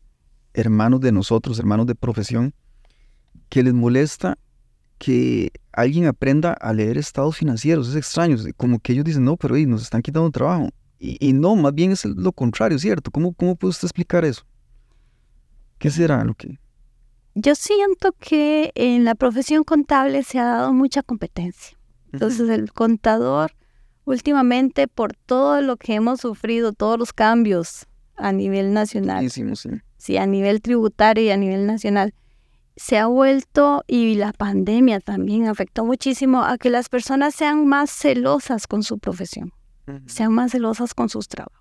hermanos 0.55 1.01
de 1.01 1.13
nosotros, 1.13 1.59
hermanos 1.59 1.87
de 1.87 1.95
profesión, 1.95 2.55
que 3.49 3.63
les 3.63 3.73
molesta 3.75 4.39
que 5.01 5.51
alguien 5.73 6.07
aprenda 6.07 6.53
a 6.53 6.73
leer 6.75 6.99
estados 6.99 7.39
financieros? 7.39 7.89
Es 7.89 7.97
extraño, 7.97 8.37
como 8.57 8.79
que 8.79 8.93
ellos 8.93 9.05
dicen, 9.05 9.25
no, 9.25 9.37
pero 9.37 9.57
ey, 9.57 9.65
nos 9.67 9.83
están 9.83 10.03
quitando 10.03 10.31
trabajo. 10.31 10.69
Y, 10.99 11.17
y 11.27 11.33
no, 11.33 11.57
más 11.57 11.75
bien 11.75 11.93
es 11.93 12.05
lo 12.05 12.31
contrario, 12.33 12.79
¿cierto? 12.79 13.11
¿Cómo, 13.11 13.33
¿Cómo 13.33 13.57
puede 13.57 13.71
usted 13.71 13.87
explicar 13.87 14.25
eso? 14.25 14.43
¿Qué 15.79 15.91
será 15.91 16.23
lo 16.23 16.35
que...? 16.35 16.61
Yo 17.35 17.55
siento 17.55 18.13
que 18.19 18.73
en 18.75 19.05
la 19.05 19.15
profesión 19.15 19.65
contable 19.65 20.23
se 20.23 20.39
ha 20.39 20.45
dado 20.45 20.73
mucha 20.75 21.03
competencia. 21.03 21.79
Entonces 22.13 22.51
el 22.51 22.73
contador 22.73 23.53
últimamente 24.05 24.89
por 24.89 25.15
todo 25.15 25.63
lo 25.63 25.77
que 25.77 25.95
hemos 25.95 26.21
sufrido, 26.21 26.73
todos 26.73 26.99
los 26.99 27.13
cambios 27.13 27.87
a 28.17 28.33
nivel 28.33 28.75
nacional, 28.75 29.31
sí. 29.31 29.45
sí, 29.97 30.17
a 30.19 30.27
nivel 30.27 30.61
tributario 30.61 31.25
y 31.25 31.31
a 31.31 31.37
nivel 31.37 31.67
nacional, 31.67 32.13
se 32.81 32.97
ha 32.97 33.05
vuelto 33.05 33.85
y 33.87 34.15
la 34.15 34.33
pandemia 34.33 35.01
también 35.01 35.47
afectó 35.47 35.85
muchísimo 35.85 36.45
a 36.45 36.57
que 36.57 36.71
las 36.71 36.89
personas 36.89 37.35
sean 37.35 37.67
más 37.67 37.91
celosas 37.91 38.67
con 38.67 38.83
su 38.83 38.99
profesión, 38.99 39.53
sean 40.07 40.33
más 40.33 40.53
celosas 40.53 40.95
con 40.95 41.11
sus 41.11 41.29
trabajos. 41.29 41.61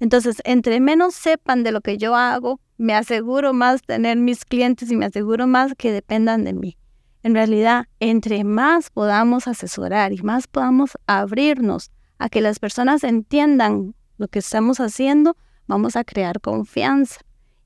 Entonces, 0.00 0.42
entre 0.44 0.78
menos 0.80 1.14
sepan 1.14 1.62
de 1.62 1.72
lo 1.72 1.80
que 1.80 1.96
yo 1.96 2.14
hago, 2.14 2.60
me 2.76 2.92
aseguro 2.92 3.54
más 3.54 3.80
tener 3.80 4.18
mis 4.18 4.44
clientes 4.44 4.90
y 4.90 4.96
me 4.96 5.06
aseguro 5.06 5.46
más 5.46 5.72
que 5.78 5.92
dependan 5.92 6.44
de 6.44 6.52
mí. 6.52 6.76
En 7.22 7.32
realidad, 7.32 7.86
entre 7.98 8.44
más 8.44 8.90
podamos 8.90 9.48
asesorar 9.48 10.12
y 10.12 10.20
más 10.20 10.46
podamos 10.46 10.98
abrirnos 11.06 11.90
a 12.18 12.28
que 12.28 12.42
las 12.42 12.58
personas 12.58 13.02
entiendan 13.02 13.94
lo 14.18 14.28
que 14.28 14.40
estamos 14.40 14.78
haciendo, 14.78 15.38
vamos 15.66 15.96
a 15.96 16.04
crear 16.04 16.38
confianza. 16.42 17.20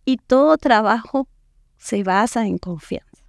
Y 0.04 0.18
todo 0.18 0.58
trabajo 0.58 1.26
se 1.84 2.02
basa 2.02 2.46
en 2.46 2.56
confianza. 2.56 3.22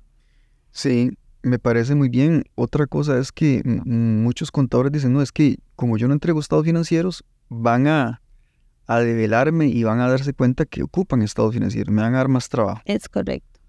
Sí, 0.71 1.11
me 1.43 1.59
parece 1.59 1.93
muy 1.93 2.07
bien. 2.07 2.43
Otra 2.55 2.87
cosa 2.87 3.19
es 3.19 3.33
que 3.33 3.61
muchos 3.65 4.49
contadores 4.49 4.93
dicen, 4.93 5.11
no, 5.11 5.21
es 5.21 5.33
que 5.33 5.57
como 5.75 5.97
yo 5.97 6.07
no 6.07 6.13
entrego 6.13 6.39
estados 6.39 6.63
financieros, 6.63 7.25
van 7.49 7.87
a, 7.87 8.21
a 8.87 8.99
develarme 8.99 9.67
y 9.67 9.83
van 9.83 9.99
a 9.99 10.07
darse 10.09 10.31
cuenta 10.33 10.63
que 10.65 10.83
ocupan 10.83 11.21
estados 11.21 11.53
financieros, 11.53 11.93
me 11.93 12.01
van 12.01 12.13
a 12.13 12.17
dar 12.19 12.29
más 12.29 12.47
trabajo. 12.47 12.81
Es 12.85 13.09
correcto. 13.09 13.59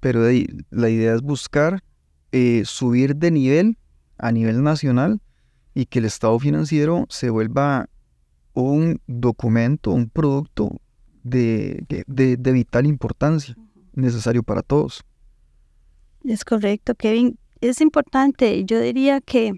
Pero 0.00 0.22
de 0.22 0.30
ahí, 0.30 0.46
la 0.70 0.88
idea 0.90 1.14
es 1.14 1.22
buscar 1.22 1.82
eh, 2.32 2.62
subir 2.64 3.14
de 3.14 3.30
nivel 3.30 3.78
a 4.18 4.32
nivel 4.32 4.64
nacional 4.64 5.20
y 5.74 5.86
que 5.86 6.00
el 6.00 6.06
estado 6.06 6.36
financiero 6.40 7.06
se 7.08 7.30
vuelva 7.30 7.88
un 8.52 9.00
documento, 9.06 9.92
un 9.92 10.10
producto 10.10 10.80
de- 11.22 11.84
de- 12.08 12.36
de 12.36 12.52
vital 12.52 12.86
importancia, 12.86 13.56
necesario 13.94 14.42
para 14.42 14.62
todos. 14.62 15.04
Es 16.24 16.44
correcto, 16.44 16.94
Kevin. 16.94 17.38
Es 17.60 17.80
importante. 17.80 18.64
Yo 18.64 18.80
diría 18.80 19.20
que 19.20 19.52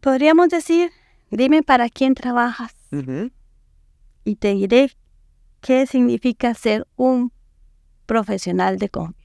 podríamos 0.00 0.48
decir, 0.48 0.90
dime 1.30 1.62
para 1.62 1.88
quién 1.88 2.14
trabajas 2.14 2.74
y 4.24 4.36
te 4.36 4.54
diré 4.54 4.90
qué 5.60 5.86
significa 5.86 6.54
ser 6.54 6.86
un 6.96 7.32
profesional 8.06 8.78
de 8.78 8.88
confianza. 8.88 9.24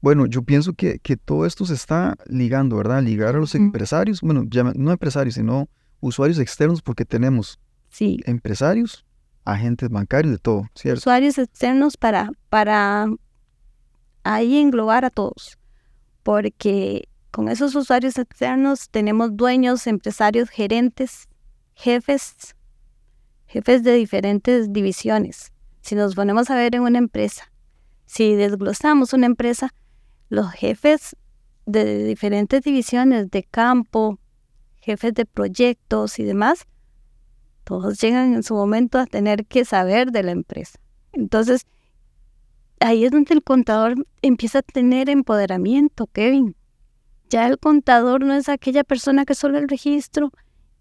Bueno, 0.00 0.26
yo 0.26 0.42
pienso 0.42 0.74
que, 0.74 0.98
que 0.98 1.16
todo 1.16 1.46
esto 1.46 1.64
se 1.64 1.74
está 1.74 2.16
ligando, 2.26 2.76
¿verdad? 2.76 3.02
Ligar 3.02 3.36
a 3.36 3.38
los 3.38 3.54
empresarios, 3.54 4.20
bueno, 4.20 4.44
ya 4.46 4.64
no 4.64 4.90
empresarios, 4.92 5.36
sino 5.36 5.68
usuarios 6.00 6.38
externos, 6.38 6.82
porque 6.82 7.04
tenemos 7.06 7.58
Sí, 7.88 8.18
empresarios, 8.26 9.03
agentes 9.44 9.88
bancarios, 9.88 10.32
de 10.32 10.38
todo, 10.38 10.68
¿cierto? 10.74 10.98
usuarios 10.98 11.38
externos 11.38 11.96
para, 11.96 12.30
para 12.48 13.06
ahí 14.22 14.58
englobar 14.58 15.04
a 15.04 15.10
todos, 15.10 15.58
porque 16.22 17.08
con 17.30 17.48
esos 17.48 17.74
usuarios 17.74 18.18
externos 18.18 18.88
tenemos 18.90 19.36
dueños, 19.36 19.86
empresarios, 19.86 20.48
gerentes, 20.50 21.28
jefes, 21.74 22.54
jefes 23.46 23.82
de 23.82 23.94
diferentes 23.94 24.72
divisiones. 24.72 25.52
Si 25.82 25.94
nos 25.94 26.14
ponemos 26.14 26.50
a 26.50 26.54
ver 26.54 26.74
en 26.74 26.82
una 26.82 26.98
empresa, 26.98 27.52
si 28.06 28.34
desglosamos 28.34 29.12
una 29.12 29.26
empresa, 29.26 29.74
los 30.28 30.50
jefes 30.52 31.16
de 31.66 32.04
diferentes 32.04 32.62
divisiones 32.62 33.30
de 33.30 33.42
campo, 33.42 34.18
jefes 34.76 35.14
de 35.14 35.26
proyectos 35.26 36.18
y 36.18 36.24
demás, 36.24 36.66
todos 37.64 38.00
llegan 38.00 38.34
en 38.34 38.42
su 38.42 38.54
momento 38.54 38.98
a 38.98 39.06
tener 39.06 39.46
que 39.46 39.64
saber 39.64 40.12
de 40.12 40.22
la 40.22 40.32
empresa. 40.32 40.78
Entonces, 41.12 41.62
ahí 42.80 43.04
es 43.04 43.10
donde 43.10 43.34
el 43.34 43.42
contador 43.42 43.94
empieza 44.22 44.58
a 44.60 44.62
tener 44.62 45.08
empoderamiento, 45.08 46.06
Kevin. 46.08 46.56
Ya 47.30 47.46
el 47.46 47.58
contador 47.58 48.24
no 48.24 48.34
es 48.34 48.48
aquella 48.48 48.84
persona 48.84 49.24
que 49.24 49.34
solo 49.34 49.58
el 49.58 49.68
registro 49.68 50.30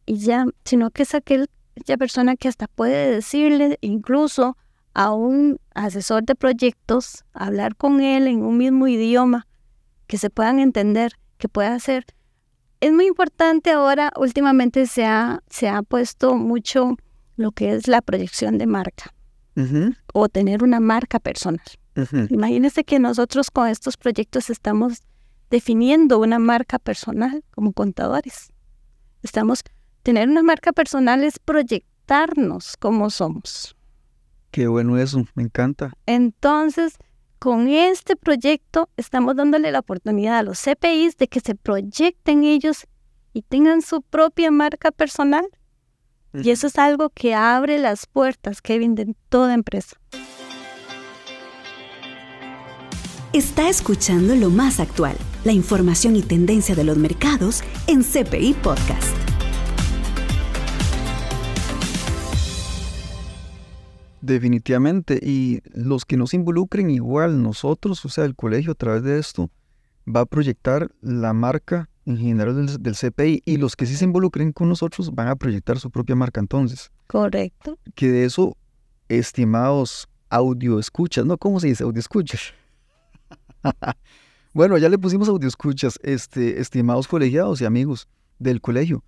y 0.06 0.18
ya, 0.18 0.46
sino 0.66 0.92
que 0.92 1.04
es 1.04 1.14
aquel- 1.14 1.50
aquella 1.78 1.98
persona 1.98 2.36
que 2.36 2.48
hasta 2.50 2.68
puede 2.68 3.12
decirle 3.12 3.78
incluso 3.82 4.58
a 4.94 5.12
un 5.14 5.60
asesor 5.74 6.24
de 6.24 6.36
proyectos, 6.36 7.24
hablar 7.34 7.76
con 7.76 8.02
él 8.02 8.28
en 8.28 8.44
un 8.44 8.58
mismo 8.58 8.88
idioma, 8.88 9.48
que 10.06 10.18
se 10.18 10.30
puedan 10.30 10.60
entender, 10.60 11.14
que 11.38 11.50
pueda 11.50 11.80
ser. 11.80 12.06
Es 12.84 12.92
muy 12.92 13.06
importante 13.06 13.72
ahora, 13.72 14.12
últimamente 14.18 14.88
se 14.88 15.06
ha, 15.06 15.42
se 15.50 15.70
ha 15.70 15.84
puesto 15.84 16.36
mucho 16.36 16.98
lo 17.38 17.54
que 17.54 17.74
es 17.74 17.88
la 17.88 18.02
proyección 18.02 18.58
de 18.58 18.66
marca 18.66 19.14
o 20.14 20.28
tener 20.28 20.66
una 20.66 20.82
marca 20.82 21.18
personal. 21.18 21.64
Imagínense 22.30 22.84
que 22.84 23.00
nosotros 23.00 23.52
con 23.52 23.70
estos 23.70 23.96
proyectos 23.96 24.50
estamos 24.50 25.02
definiendo 25.50 26.20
una 26.20 26.40
marca 26.40 26.78
personal 26.78 27.42
como 27.52 27.72
contadores. 27.72 28.52
Estamos, 29.22 29.64
tener 30.02 30.28
una 30.28 30.44
marca 30.44 30.74
personal 30.74 31.24
es 31.24 31.40
proyectarnos 31.40 32.76
como 32.76 33.10
somos. 33.10 33.78
Qué 34.52 34.68
bueno 34.68 34.98
eso, 34.98 35.24
me 35.36 35.44
encanta. 35.44 35.94
Entonces, 36.06 36.98
con 37.44 37.68
este 37.68 38.16
proyecto 38.16 38.88
estamos 38.96 39.36
dándole 39.36 39.70
la 39.74 39.80
oportunidad 39.80 40.38
a 40.38 40.44
los 40.44 40.62
CPIs 40.62 41.18
de 41.18 41.28
que 41.28 41.42
se 41.42 41.56
proyecten 41.56 42.46
ellos 42.46 42.88
y 43.34 43.42
tengan 43.42 43.82
su 43.82 44.02
propia 44.02 44.50
marca 44.50 44.92
personal. 44.92 45.46
Y 46.32 46.52
eso 46.52 46.68
es 46.68 46.78
algo 46.78 47.10
que 47.10 47.36
abre 47.36 47.80
las 47.80 48.06
puertas, 48.06 48.62
Kevin, 48.62 48.96
de 48.96 49.14
toda 49.28 49.54
empresa. 49.54 49.98
Está 53.34 53.68
escuchando 53.68 54.38
lo 54.38 54.50
más 54.50 54.80
actual, 54.80 55.18
la 55.44 55.52
información 55.52 56.16
y 56.16 56.22
tendencia 56.22 56.76
de 56.76 56.86
los 56.86 56.96
mercados 56.96 57.62
en 57.88 58.04
CPI 58.04 58.54
Podcast. 58.54 59.33
Definitivamente, 64.24 65.20
y 65.22 65.60
los 65.74 66.06
que 66.06 66.16
nos 66.16 66.34
involucren 66.34 66.90
igual, 66.90 67.44
nosotros, 67.44 68.06
o 68.06 68.08
sea, 68.08 68.24
el 68.24 68.38
colegio 68.38 68.72
a 68.72 68.76
través 68.76 69.04
de 69.04 69.20
esto, 69.20 69.50
va 70.08 70.22
a 70.22 70.26
proyectar 70.26 70.90
la 71.02 71.34
marca 71.34 71.90
en 72.06 72.18
general 72.18 72.66
del, 72.80 72.96
CPI 72.96 73.42
y 73.44 73.58
los 73.58 73.76
que 73.76 73.86
sí 73.86 73.98
se 73.98 74.06
involucren 74.06 74.54
con 74.54 74.70
nosotros 74.70 75.14
van 75.14 75.28
a 75.28 75.36
proyectar 75.36 75.78
su 75.78 75.92
propia 75.92 76.16
marca 76.16 76.40
entonces. 76.40 76.90
Correcto. 77.08 77.78
Que 77.96 78.08
de 78.08 78.24
eso, 78.24 78.56
estimados 79.10 80.08
audio 80.30 80.80
escuchas, 80.80 81.26
¿no? 81.26 81.38
¿Cómo 81.38 81.60
se 81.60 81.68
dice 81.68 81.84
audio 81.84 82.00
escuchas? 82.00 82.54
bueno, 84.54 84.78
ya 84.78 84.88
le 84.88 84.98
pusimos 84.98 85.28
audio 85.28 85.50
escuchas, 85.50 86.00
este, 86.02 86.62
estimados 86.62 87.10
colegiados 87.10 87.60
y 87.60 87.66
amigos 87.66 88.08
del 88.40 88.62
colegio, 88.62 89.04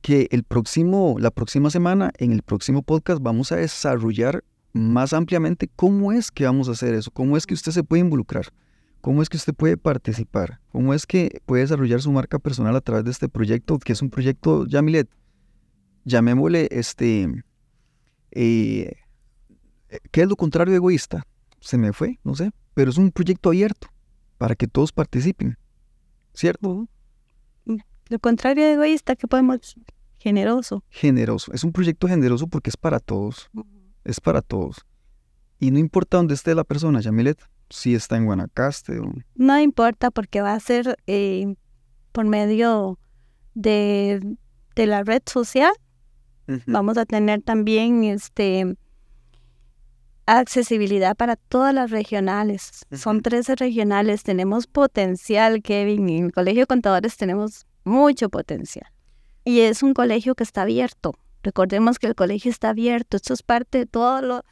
que 0.00 0.26
el 0.30 0.42
próximo, 0.42 1.16
la 1.18 1.30
próxima 1.30 1.68
semana, 1.68 2.12
en 2.16 2.32
el 2.32 2.40
próximo 2.40 2.80
podcast, 2.80 3.20
vamos 3.22 3.52
a 3.52 3.56
desarrollar 3.56 4.42
más 4.74 5.12
ampliamente 5.12 5.70
cómo 5.74 6.12
es 6.12 6.30
que 6.30 6.44
vamos 6.44 6.68
a 6.68 6.72
hacer 6.72 6.94
eso, 6.94 7.10
cómo 7.10 7.36
es 7.36 7.46
que 7.46 7.54
usted 7.54 7.72
se 7.72 7.84
puede 7.84 8.00
involucrar, 8.00 8.52
cómo 9.00 9.22
es 9.22 9.28
que 9.28 9.36
usted 9.36 9.54
puede 9.54 9.76
participar, 9.76 10.60
cómo 10.70 10.92
es 10.92 11.06
que 11.06 11.40
puede 11.46 11.62
desarrollar 11.62 12.02
su 12.02 12.10
marca 12.10 12.38
personal 12.40 12.74
a 12.74 12.80
través 12.80 13.04
de 13.04 13.12
este 13.12 13.28
proyecto, 13.28 13.78
que 13.78 13.92
es 13.92 14.02
un 14.02 14.10
proyecto, 14.10 14.66
Yamilet, 14.66 15.08
llamémosle 16.04 16.68
este, 16.72 17.44
eh, 18.32 18.96
¿qué 20.10 20.22
es 20.22 20.28
lo 20.28 20.36
contrario 20.36 20.72
de 20.72 20.78
egoísta? 20.78 21.24
Se 21.60 21.78
me 21.78 21.92
fue, 21.92 22.18
no 22.24 22.34
sé, 22.34 22.50
pero 22.74 22.90
es 22.90 22.98
un 22.98 23.12
proyecto 23.12 23.50
abierto 23.50 23.86
para 24.38 24.56
que 24.56 24.66
todos 24.66 24.90
participen, 24.90 25.56
¿cierto? 26.34 26.88
Mm, 27.64 27.76
lo 28.08 28.18
contrario 28.18 28.64
de 28.64 28.72
egoísta, 28.72 29.14
¿qué 29.14 29.28
podemos? 29.28 29.76
Generoso. 30.18 30.82
Generoso, 30.90 31.52
es 31.52 31.62
un 31.62 31.70
proyecto 31.70 32.08
generoso 32.08 32.48
porque 32.48 32.70
es 32.70 32.76
para 32.76 32.98
todos 32.98 33.50
es 34.04 34.20
para 34.20 34.42
todos. 34.42 34.84
Y 35.58 35.70
no 35.70 35.78
importa 35.78 36.18
dónde 36.18 36.34
esté 36.34 36.54
la 36.54 36.64
persona, 36.64 37.00
Yamilet, 37.00 37.38
si 37.70 37.94
está 37.94 38.16
en 38.16 38.26
Guanacaste 38.26 38.98
o... 38.98 39.12
No 39.34 39.58
importa 39.58 40.10
porque 40.10 40.40
va 40.40 40.54
a 40.54 40.60
ser 40.60 40.96
eh, 41.06 41.54
por 42.12 42.26
medio 42.26 42.98
de, 43.54 44.36
la 44.76 45.02
red 45.02 45.22
social. 45.26 45.72
Vamos 46.66 46.98
a 46.98 47.06
tener 47.06 47.42
también 47.42 48.04
este 48.04 48.76
accesibilidad 50.26 51.16
para 51.16 51.36
todas 51.36 51.74
las 51.74 51.90
regionales. 51.90 52.86
Son 52.92 53.20
13 53.22 53.56
regionales. 53.56 54.22
Tenemos 54.22 54.66
potencial, 54.66 55.62
Kevin. 55.62 56.08
En 56.08 56.24
el 56.26 56.32
Colegio 56.32 56.62
de 56.62 56.66
Contadores 56.66 57.16
tenemos 57.16 57.66
mucho 57.84 58.28
potencial. 58.28 58.86
Y 59.44 59.60
es 59.60 59.82
un 59.82 59.94
colegio 59.94 60.34
que 60.34 60.42
está 60.42 60.62
abierto. 60.62 61.14
Recordemos 61.44 61.98
que 61.98 62.06
el 62.06 62.14
colegio 62.14 62.50
está 62.50 62.70
abierto, 62.70 63.18
esto 63.18 63.34
es 63.34 63.42
parte 63.42 63.76
de 63.76 63.86
todo, 63.86 64.22
lo, 64.22 64.44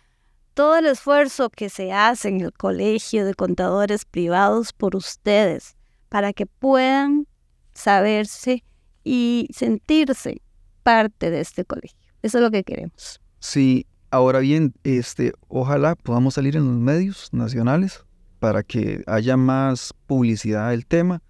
todo 0.52 0.76
el 0.76 0.85
esfuerzo 0.85 1.48
que 1.48 1.70
se 1.70 1.90
hace 1.90 2.28
en 2.28 2.42
el 2.42 2.52
colegio 2.52 3.24
de 3.24 3.33
contadores 3.33 4.05
privados 4.05 4.74
por 4.74 4.94
ustedes 4.94 5.74
para 6.11 6.35
que 6.35 6.44
puedan 6.44 7.26
saberse 7.72 8.62
y 9.05 9.48
sentirse 9.55 10.42
parte 10.83 11.31
de 11.31 11.40
este 11.40 11.64
colegio. 11.64 11.98
Eso 12.20 12.37
es 12.37 12.44
lo 12.44 12.50
que 12.50 12.62
queremos. 12.62 13.22
Sí, 13.38 13.87
ahora 14.11 14.40
bien, 14.40 14.74
este, 14.85 15.33
ojalá 15.48 15.94
podamos 15.94 16.35
salir 16.35 16.57
en 16.57 16.66
los 16.66 16.76
medios 16.76 17.31
nacionales 17.33 18.05
para 18.38 18.62
que 18.62 19.02
haya 19.07 19.38
más 19.38 19.94
publicidad 20.07 20.70
del 20.70 20.85
tema. 20.85 21.22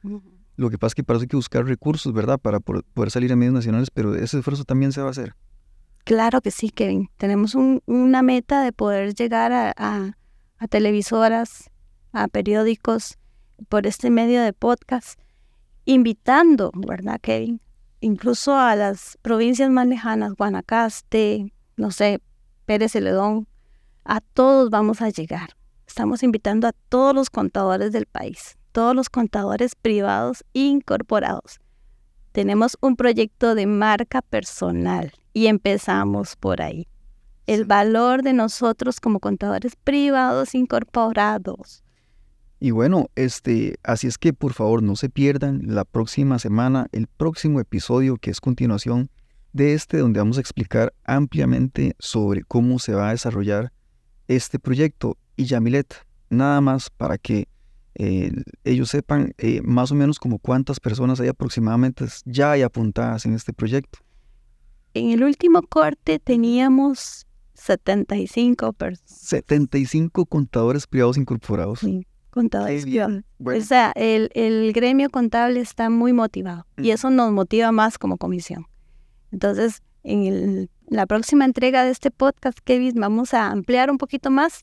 Lo 0.57 0.71
que 0.71 0.77
pasa 0.77 0.89
es 0.89 0.95
que 0.97 1.05
parece 1.05 1.29
que 1.29 1.37
buscar 1.37 1.65
recursos, 1.65 2.13
¿verdad? 2.13 2.41
Para 2.41 2.59
poder 2.59 3.13
salir 3.13 3.31
en 3.31 3.39
medios 3.39 3.55
nacionales, 3.55 3.93
pero 3.93 4.17
ese 4.17 4.39
esfuerzo 4.39 4.65
también 4.65 4.91
se 4.91 5.01
va 5.01 5.07
a 5.07 5.11
hacer. 5.13 5.37
Claro 6.05 6.41
que 6.41 6.51
sí, 6.51 6.71
Kevin. 6.71 7.11
Tenemos 7.17 7.55
una 7.55 8.23
meta 8.23 8.63
de 8.63 8.73
poder 8.73 9.15
llegar 9.15 9.53
a, 9.53 10.17
televisoras, 10.69 11.71
a 12.13 12.29
periódicos, 12.29 13.19
por 13.69 13.87
este 13.87 14.11
medio 14.11 14.43
de 14.43 14.53
podcast, 14.53 15.21
invitando, 15.85 16.73
¿verdad, 16.75 17.21
Kevin? 17.21 17.61
Incluso 18.01 18.57
a 18.57 18.75
las 18.75 19.17
provincias 19.23 19.71
más 19.71 19.87
lejanas, 19.87 20.35
Guanacaste, 20.35 21.53
no 21.77 21.93
sé, 21.93 22.21
Pérez 22.67 22.93
Celedón, 22.93 23.47
a 24.05 24.21
todos 24.21 24.71
vamos 24.71 25.01
a 25.03 25.11
llegar. 25.11 25.51
Estamos 25.87 26.25
invitando 26.25 26.67
a 26.67 26.73
todos 26.89 27.15
los 27.15 27.31
contadores 27.31 27.93
del 27.93 28.07
país, 28.07 28.59
todos 28.73 28.97
los 28.97 29.09
contadores 29.09 29.77
privados 29.77 30.45
incorporados. 30.53 31.62
Tenemos 32.33 32.79
un 32.81 32.97
proyecto 32.97 33.55
de 33.55 33.67
marca 33.67 34.23
personal 34.23 35.13
y 35.35 35.47
empezamos 35.47 36.35
por 36.37 36.63
ahí. 36.63 36.89
El 37.47 37.67
valor 37.67 38.23
de 38.23 38.33
nosotros 38.33 39.01
como 39.01 39.21
contadores 39.21 39.77
privados 39.77 40.55
incorporados. 40.55 41.85
Y 42.59 42.71
bueno, 42.71 43.09
este, 43.17 43.75
así 43.83 44.07
es 44.07 44.17
que 44.17 44.33
por 44.33 44.55
favor 44.55 44.83
no 44.83 44.97
se 44.97 45.11
pierdan 45.11 45.63
la 45.67 45.85
próxima 45.85 46.39
semana, 46.39 46.87
el 46.93 47.07
próximo 47.07 47.61
episodio 47.61 48.17
que 48.17 48.31
es 48.31 48.41
continuación 48.41 49.11
de 49.53 49.75
este, 49.75 49.99
donde 49.99 50.21
vamos 50.21 50.39
a 50.39 50.41
explicar 50.41 50.95
ampliamente 51.05 51.95
sobre 51.99 52.43
cómo 52.45 52.79
se 52.79 52.95
va 52.95 53.09
a 53.09 53.13
desarrollar 53.13 53.73
este 54.29 54.59
proyecto. 54.59 55.19
Y 55.37 55.45
Yamilet, 55.45 56.07
nada 56.31 56.61
más 56.63 56.89
para 56.89 57.19
que 57.19 57.49
eh, 57.95 58.33
ellos 58.65 58.91
sepan 58.91 59.35
eh, 59.39 59.61
más 59.63 59.93
o 59.93 59.95
menos 59.95 60.19
como 60.19 60.39
cuántas 60.39 60.81
personas 60.81 61.21
hay 61.21 61.29
aproximadamente 61.29 62.07
ya 62.25 62.53
hay 62.53 62.63
apuntadas 62.63 63.27
en 63.27 63.35
este 63.35 63.53
proyecto 63.53 63.99
en 64.95 65.11
el 65.11 65.25
último 65.25 65.63
corte 65.63 66.19
teníamos 66.19 67.27
75 67.55 68.73
personas. 68.73 69.11
75 69.11 70.27
contadores 70.27 70.87
privados 70.87 71.17
incorporados. 71.17 71.81
Sí, 71.81 72.07
contadores 72.31 72.83
privados. 72.83 73.23
O 73.39 73.61
sea, 73.61 73.93
el, 73.95 74.31
el, 74.35 74.73
gremio 74.73 75.11
contable 75.11 75.61
está 75.61 75.89
muy 75.91 76.13
motivado 76.13 76.67
y 76.77 76.91
eso 76.91 77.11
nos 77.11 77.33
motiva 77.33 77.73
más 77.73 77.99
como 77.99 78.17
comisión. 78.17 78.67
Entonces, 79.31 79.83
en 80.03 80.25
el, 80.25 80.71
la 80.89 81.07
próxima 81.07 81.45
entrega 81.45 81.85
de 81.85 81.91
este 81.91 82.11
podcast, 82.11 82.59
Kevin, 82.65 82.95
vamos 82.97 83.33
a 83.33 83.51
ampliar 83.51 83.91
un 83.91 83.99
poquito 83.99 84.31
más 84.31 84.63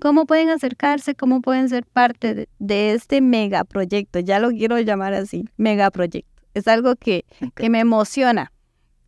cómo 0.00 0.26
pueden 0.26 0.48
acercarse, 0.50 1.14
cómo 1.14 1.40
pueden 1.40 1.68
ser 1.68 1.86
parte 1.86 2.34
de, 2.34 2.48
de 2.58 2.92
este 2.92 3.20
megaproyecto. 3.20 4.18
Ya 4.18 4.40
lo 4.40 4.50
quiero 4.50 4.78
llamar 4.80 5.14
así, 5.14 5.44
megaproyecto. 5.56 6.42
Es 6.54 6.66
algo 6.66 6.96
que, 6.96 7.24
que 7.54 7.70
me 7.70 7.80
emociona 7.80 8.52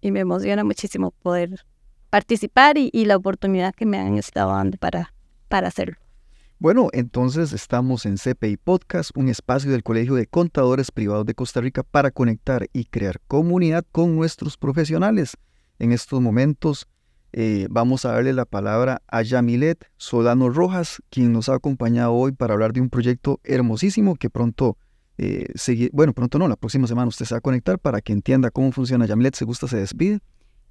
y 0.00 0.10
me 0.10 0.20
emociona 0.20 0.64
muchísimo 0.64 1.10
poder 1.10 1.64
participar 2.10 2.76
y, 2.76 2.90
la 3.06 3.16
oportunidad 3.16 3.74
que 3.74 3.86
me 3.86 3.98
han 3.98 4.18
estado 4.18 4.52
dando 4.52 4.76
para, 4.76 5.14
para 5.48 5.68
hacerlo. 5.68 5.96
Bueno, 6.58 6.88
entonces 6.92 7.54
estamos 7.54 8.04
en 8.04 8.18
CPI 8.18 8.58
Podcast, 8.58 9.10
un 9.16 9.28
espacio 9.28 9.70
del 9.70 9.82
Colegio 9.82 10.14
de 10.14 10.26
Contadores 10.26 10.90
Privados 10.90 11.24
de 11.24 11.34
Costa 11.34 11.62
Rica 11.62 11.82
para 11.82 12.10
conectar 12.10 12.68
y 12.74 12.84
crear 12.84 13.18
comunidad 13.26 13.86
con 13.90 14.14
nuestros 14.14 14.58
profesionales. 14.58 15.38
En 15.78 15.90
estos 15.90 16.20
momentos 16.20 16.86
eh, 17.32 17.66
vamos 17.70 18.04
a 18.04 18.12
darle 18.12 18.32
la 18.32 18.44
palabra 18.44 19.02
a 19.08 19.22
Yamilet 19.22 19.86
Solano 19.96 20.50
Rojas, 20.50 21.02
quien 21.10 21.32
nos 21.32 21.48
ha 21.48 21.54
acompañado 21.54 22.12
hoy 22.12 22.32
para 22.32 22.54
hablar 22.54 22.72
de 22.72 22.80
un 22.80 22.90
proyecto 22.90 23.40
hermosísimo 23.44 24.16
que 24.16 24.30
pronto 24.30 24.76
eh, 25.18 25.46
bueno, 25.92 26.12
pronto 26.14 26.38
no, 26.38 26.48
la 26.48 26.56
próxima 26.56 26.86
semana 26.86 27.08
usted 27.08 27.26
se 27.26 27.34
va 27.34 27.38
a 27.38 27.42
conectar 27.42 27.78
para 27.78 28.00
que 28.00 28.12
entienda 28.12 28.50
cómo 28.50 28.72
funciona 28.72 29.06
Yamilet. 29.06 29.34
¿Se 29.34 29.44
gusta? 29.44 29.68
¿Se 29.68 29.76
despide? 29.76 30.20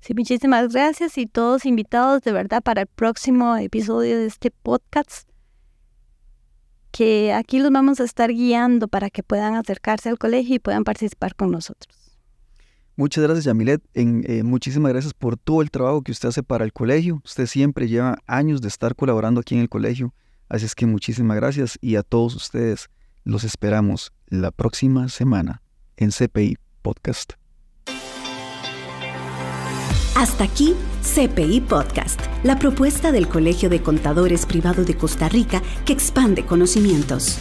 Sí, 0.01 0.13
muchísimas 0.15 0.73
gracias 0.73 1.17
y 1.17 1.27
todos 1.27 1.65
invitados 1.65 2.21
de 2.23 2.31
verdad 2.31 2.63
para 2.63 2.81
el 2.81 2.87
próximo 2.87 3.55
episodio 3.55 4.17
de 4.17 4.25
este 4.25 4.49
podcast 4.49 5.29
que 6.91 7.33
aquí 7.33 7.59
los 7.59 7.71
vamos 7.71 7.99
a 7.99 8.03
estar 8.03 8.31
guiando 8.31 8.87
para 8.87 9.09
que 9.09 9.23
puedan 9.23 9.55
acercarse 9.55 10.09
al 10.09 10.17
colegio 10.17 10.55
y 10.55 10.59
puedan 10.59 10.83
participar 10.83 11.35
con 11.35 11.51
nosotros. 11.51 12.00
Muchas 12.95 13.23
gracias, 13.23 13.45
Yamilet. 13.45 13.81
Eh, 13.93 14.43
muchísimas 14.43 14.91
gracias 14.91 15.13
por 15.13 15.37
todo 15.37 15.61
el 15.61 15.71
trabajo 15.71 16.01
que 16.01 16.11
usted 16.11 16.29
hace 16.29 16.43
para 16.43 16.65
el 16.65 16.73
colegio. 16.73 17.21
Usted 17.25 17.45
siempre 17.45 17.87
lleva 17.87 18.17
años 18.27 18.61
de 18.61 18.67
estar 18.67 18.95
colaborando 18.95 19.41
aquí 19.41 19.55
en 19.55 19.61
el 19.61 19.69
colegio. 19.69 20.13
Así 20.49 20.65
es 20.65 20.75
que 20.75 20.85
muchísimas 20.85 21.37
gracias 21.37 21.77
y 21.81 21.95
a 21.95 22.03
todos 22.03 22.35
ustedes 22.35 22.89
los 23.23 23.43
esperamos 23.43 24.11
la 24.27 24.51
próxima 24.51 25.07
semana 25.09 25.61
en 25.97 26.11
CPI 26.11 26.57
Podcast. 26.81 27.33
Hasta 30.15 30.43
aquí 30.43 30.75
CPI 31.01 31.61
Podcast, 31.61 32.19
la 32.43 32.59
propuesta 32.59 33.11
del 33.11 33.27
Colegio 33.27 33.69
de 33.69 33.81
Contadores 33.81 34.45
Privado 34.45 34.83
de 34.83 34.95
Costa 34.95 35.29
Rica 35.29 35.63
que 35.85 35.93
expande 35.93 36.45
conocimientos. 36.45 37.39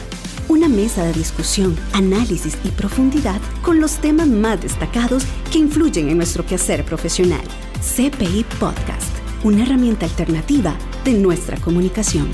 Una 0.51 0.69
mesa 0.69 1.05
de 1.05 1.13
discusión, 1.13 1.77
análisis 1.93 2.59
y 2.65 2.71
profundidad 2.71 3.41
con 3.63 3.81
los 3.81 3.99
temas 3.99 4.27
más 4.27 4.61
destacados 4.61 5.25
que 5.53 5.59
influyen 5.59 6.09
en 6.09 6.17
nuestro 6.17 6.45
quehacer 6.45 6.85
profesional. 6.85 7.45
CPI 7.79 8.45
Podcast, 8.59 9.17
una 9.45 9.63
herramienta 9.63 10.07
alternativa 10.07 10.75
de 11.05 11.13
nuestra 11.13 11.57
comunicación. 11.59 12.29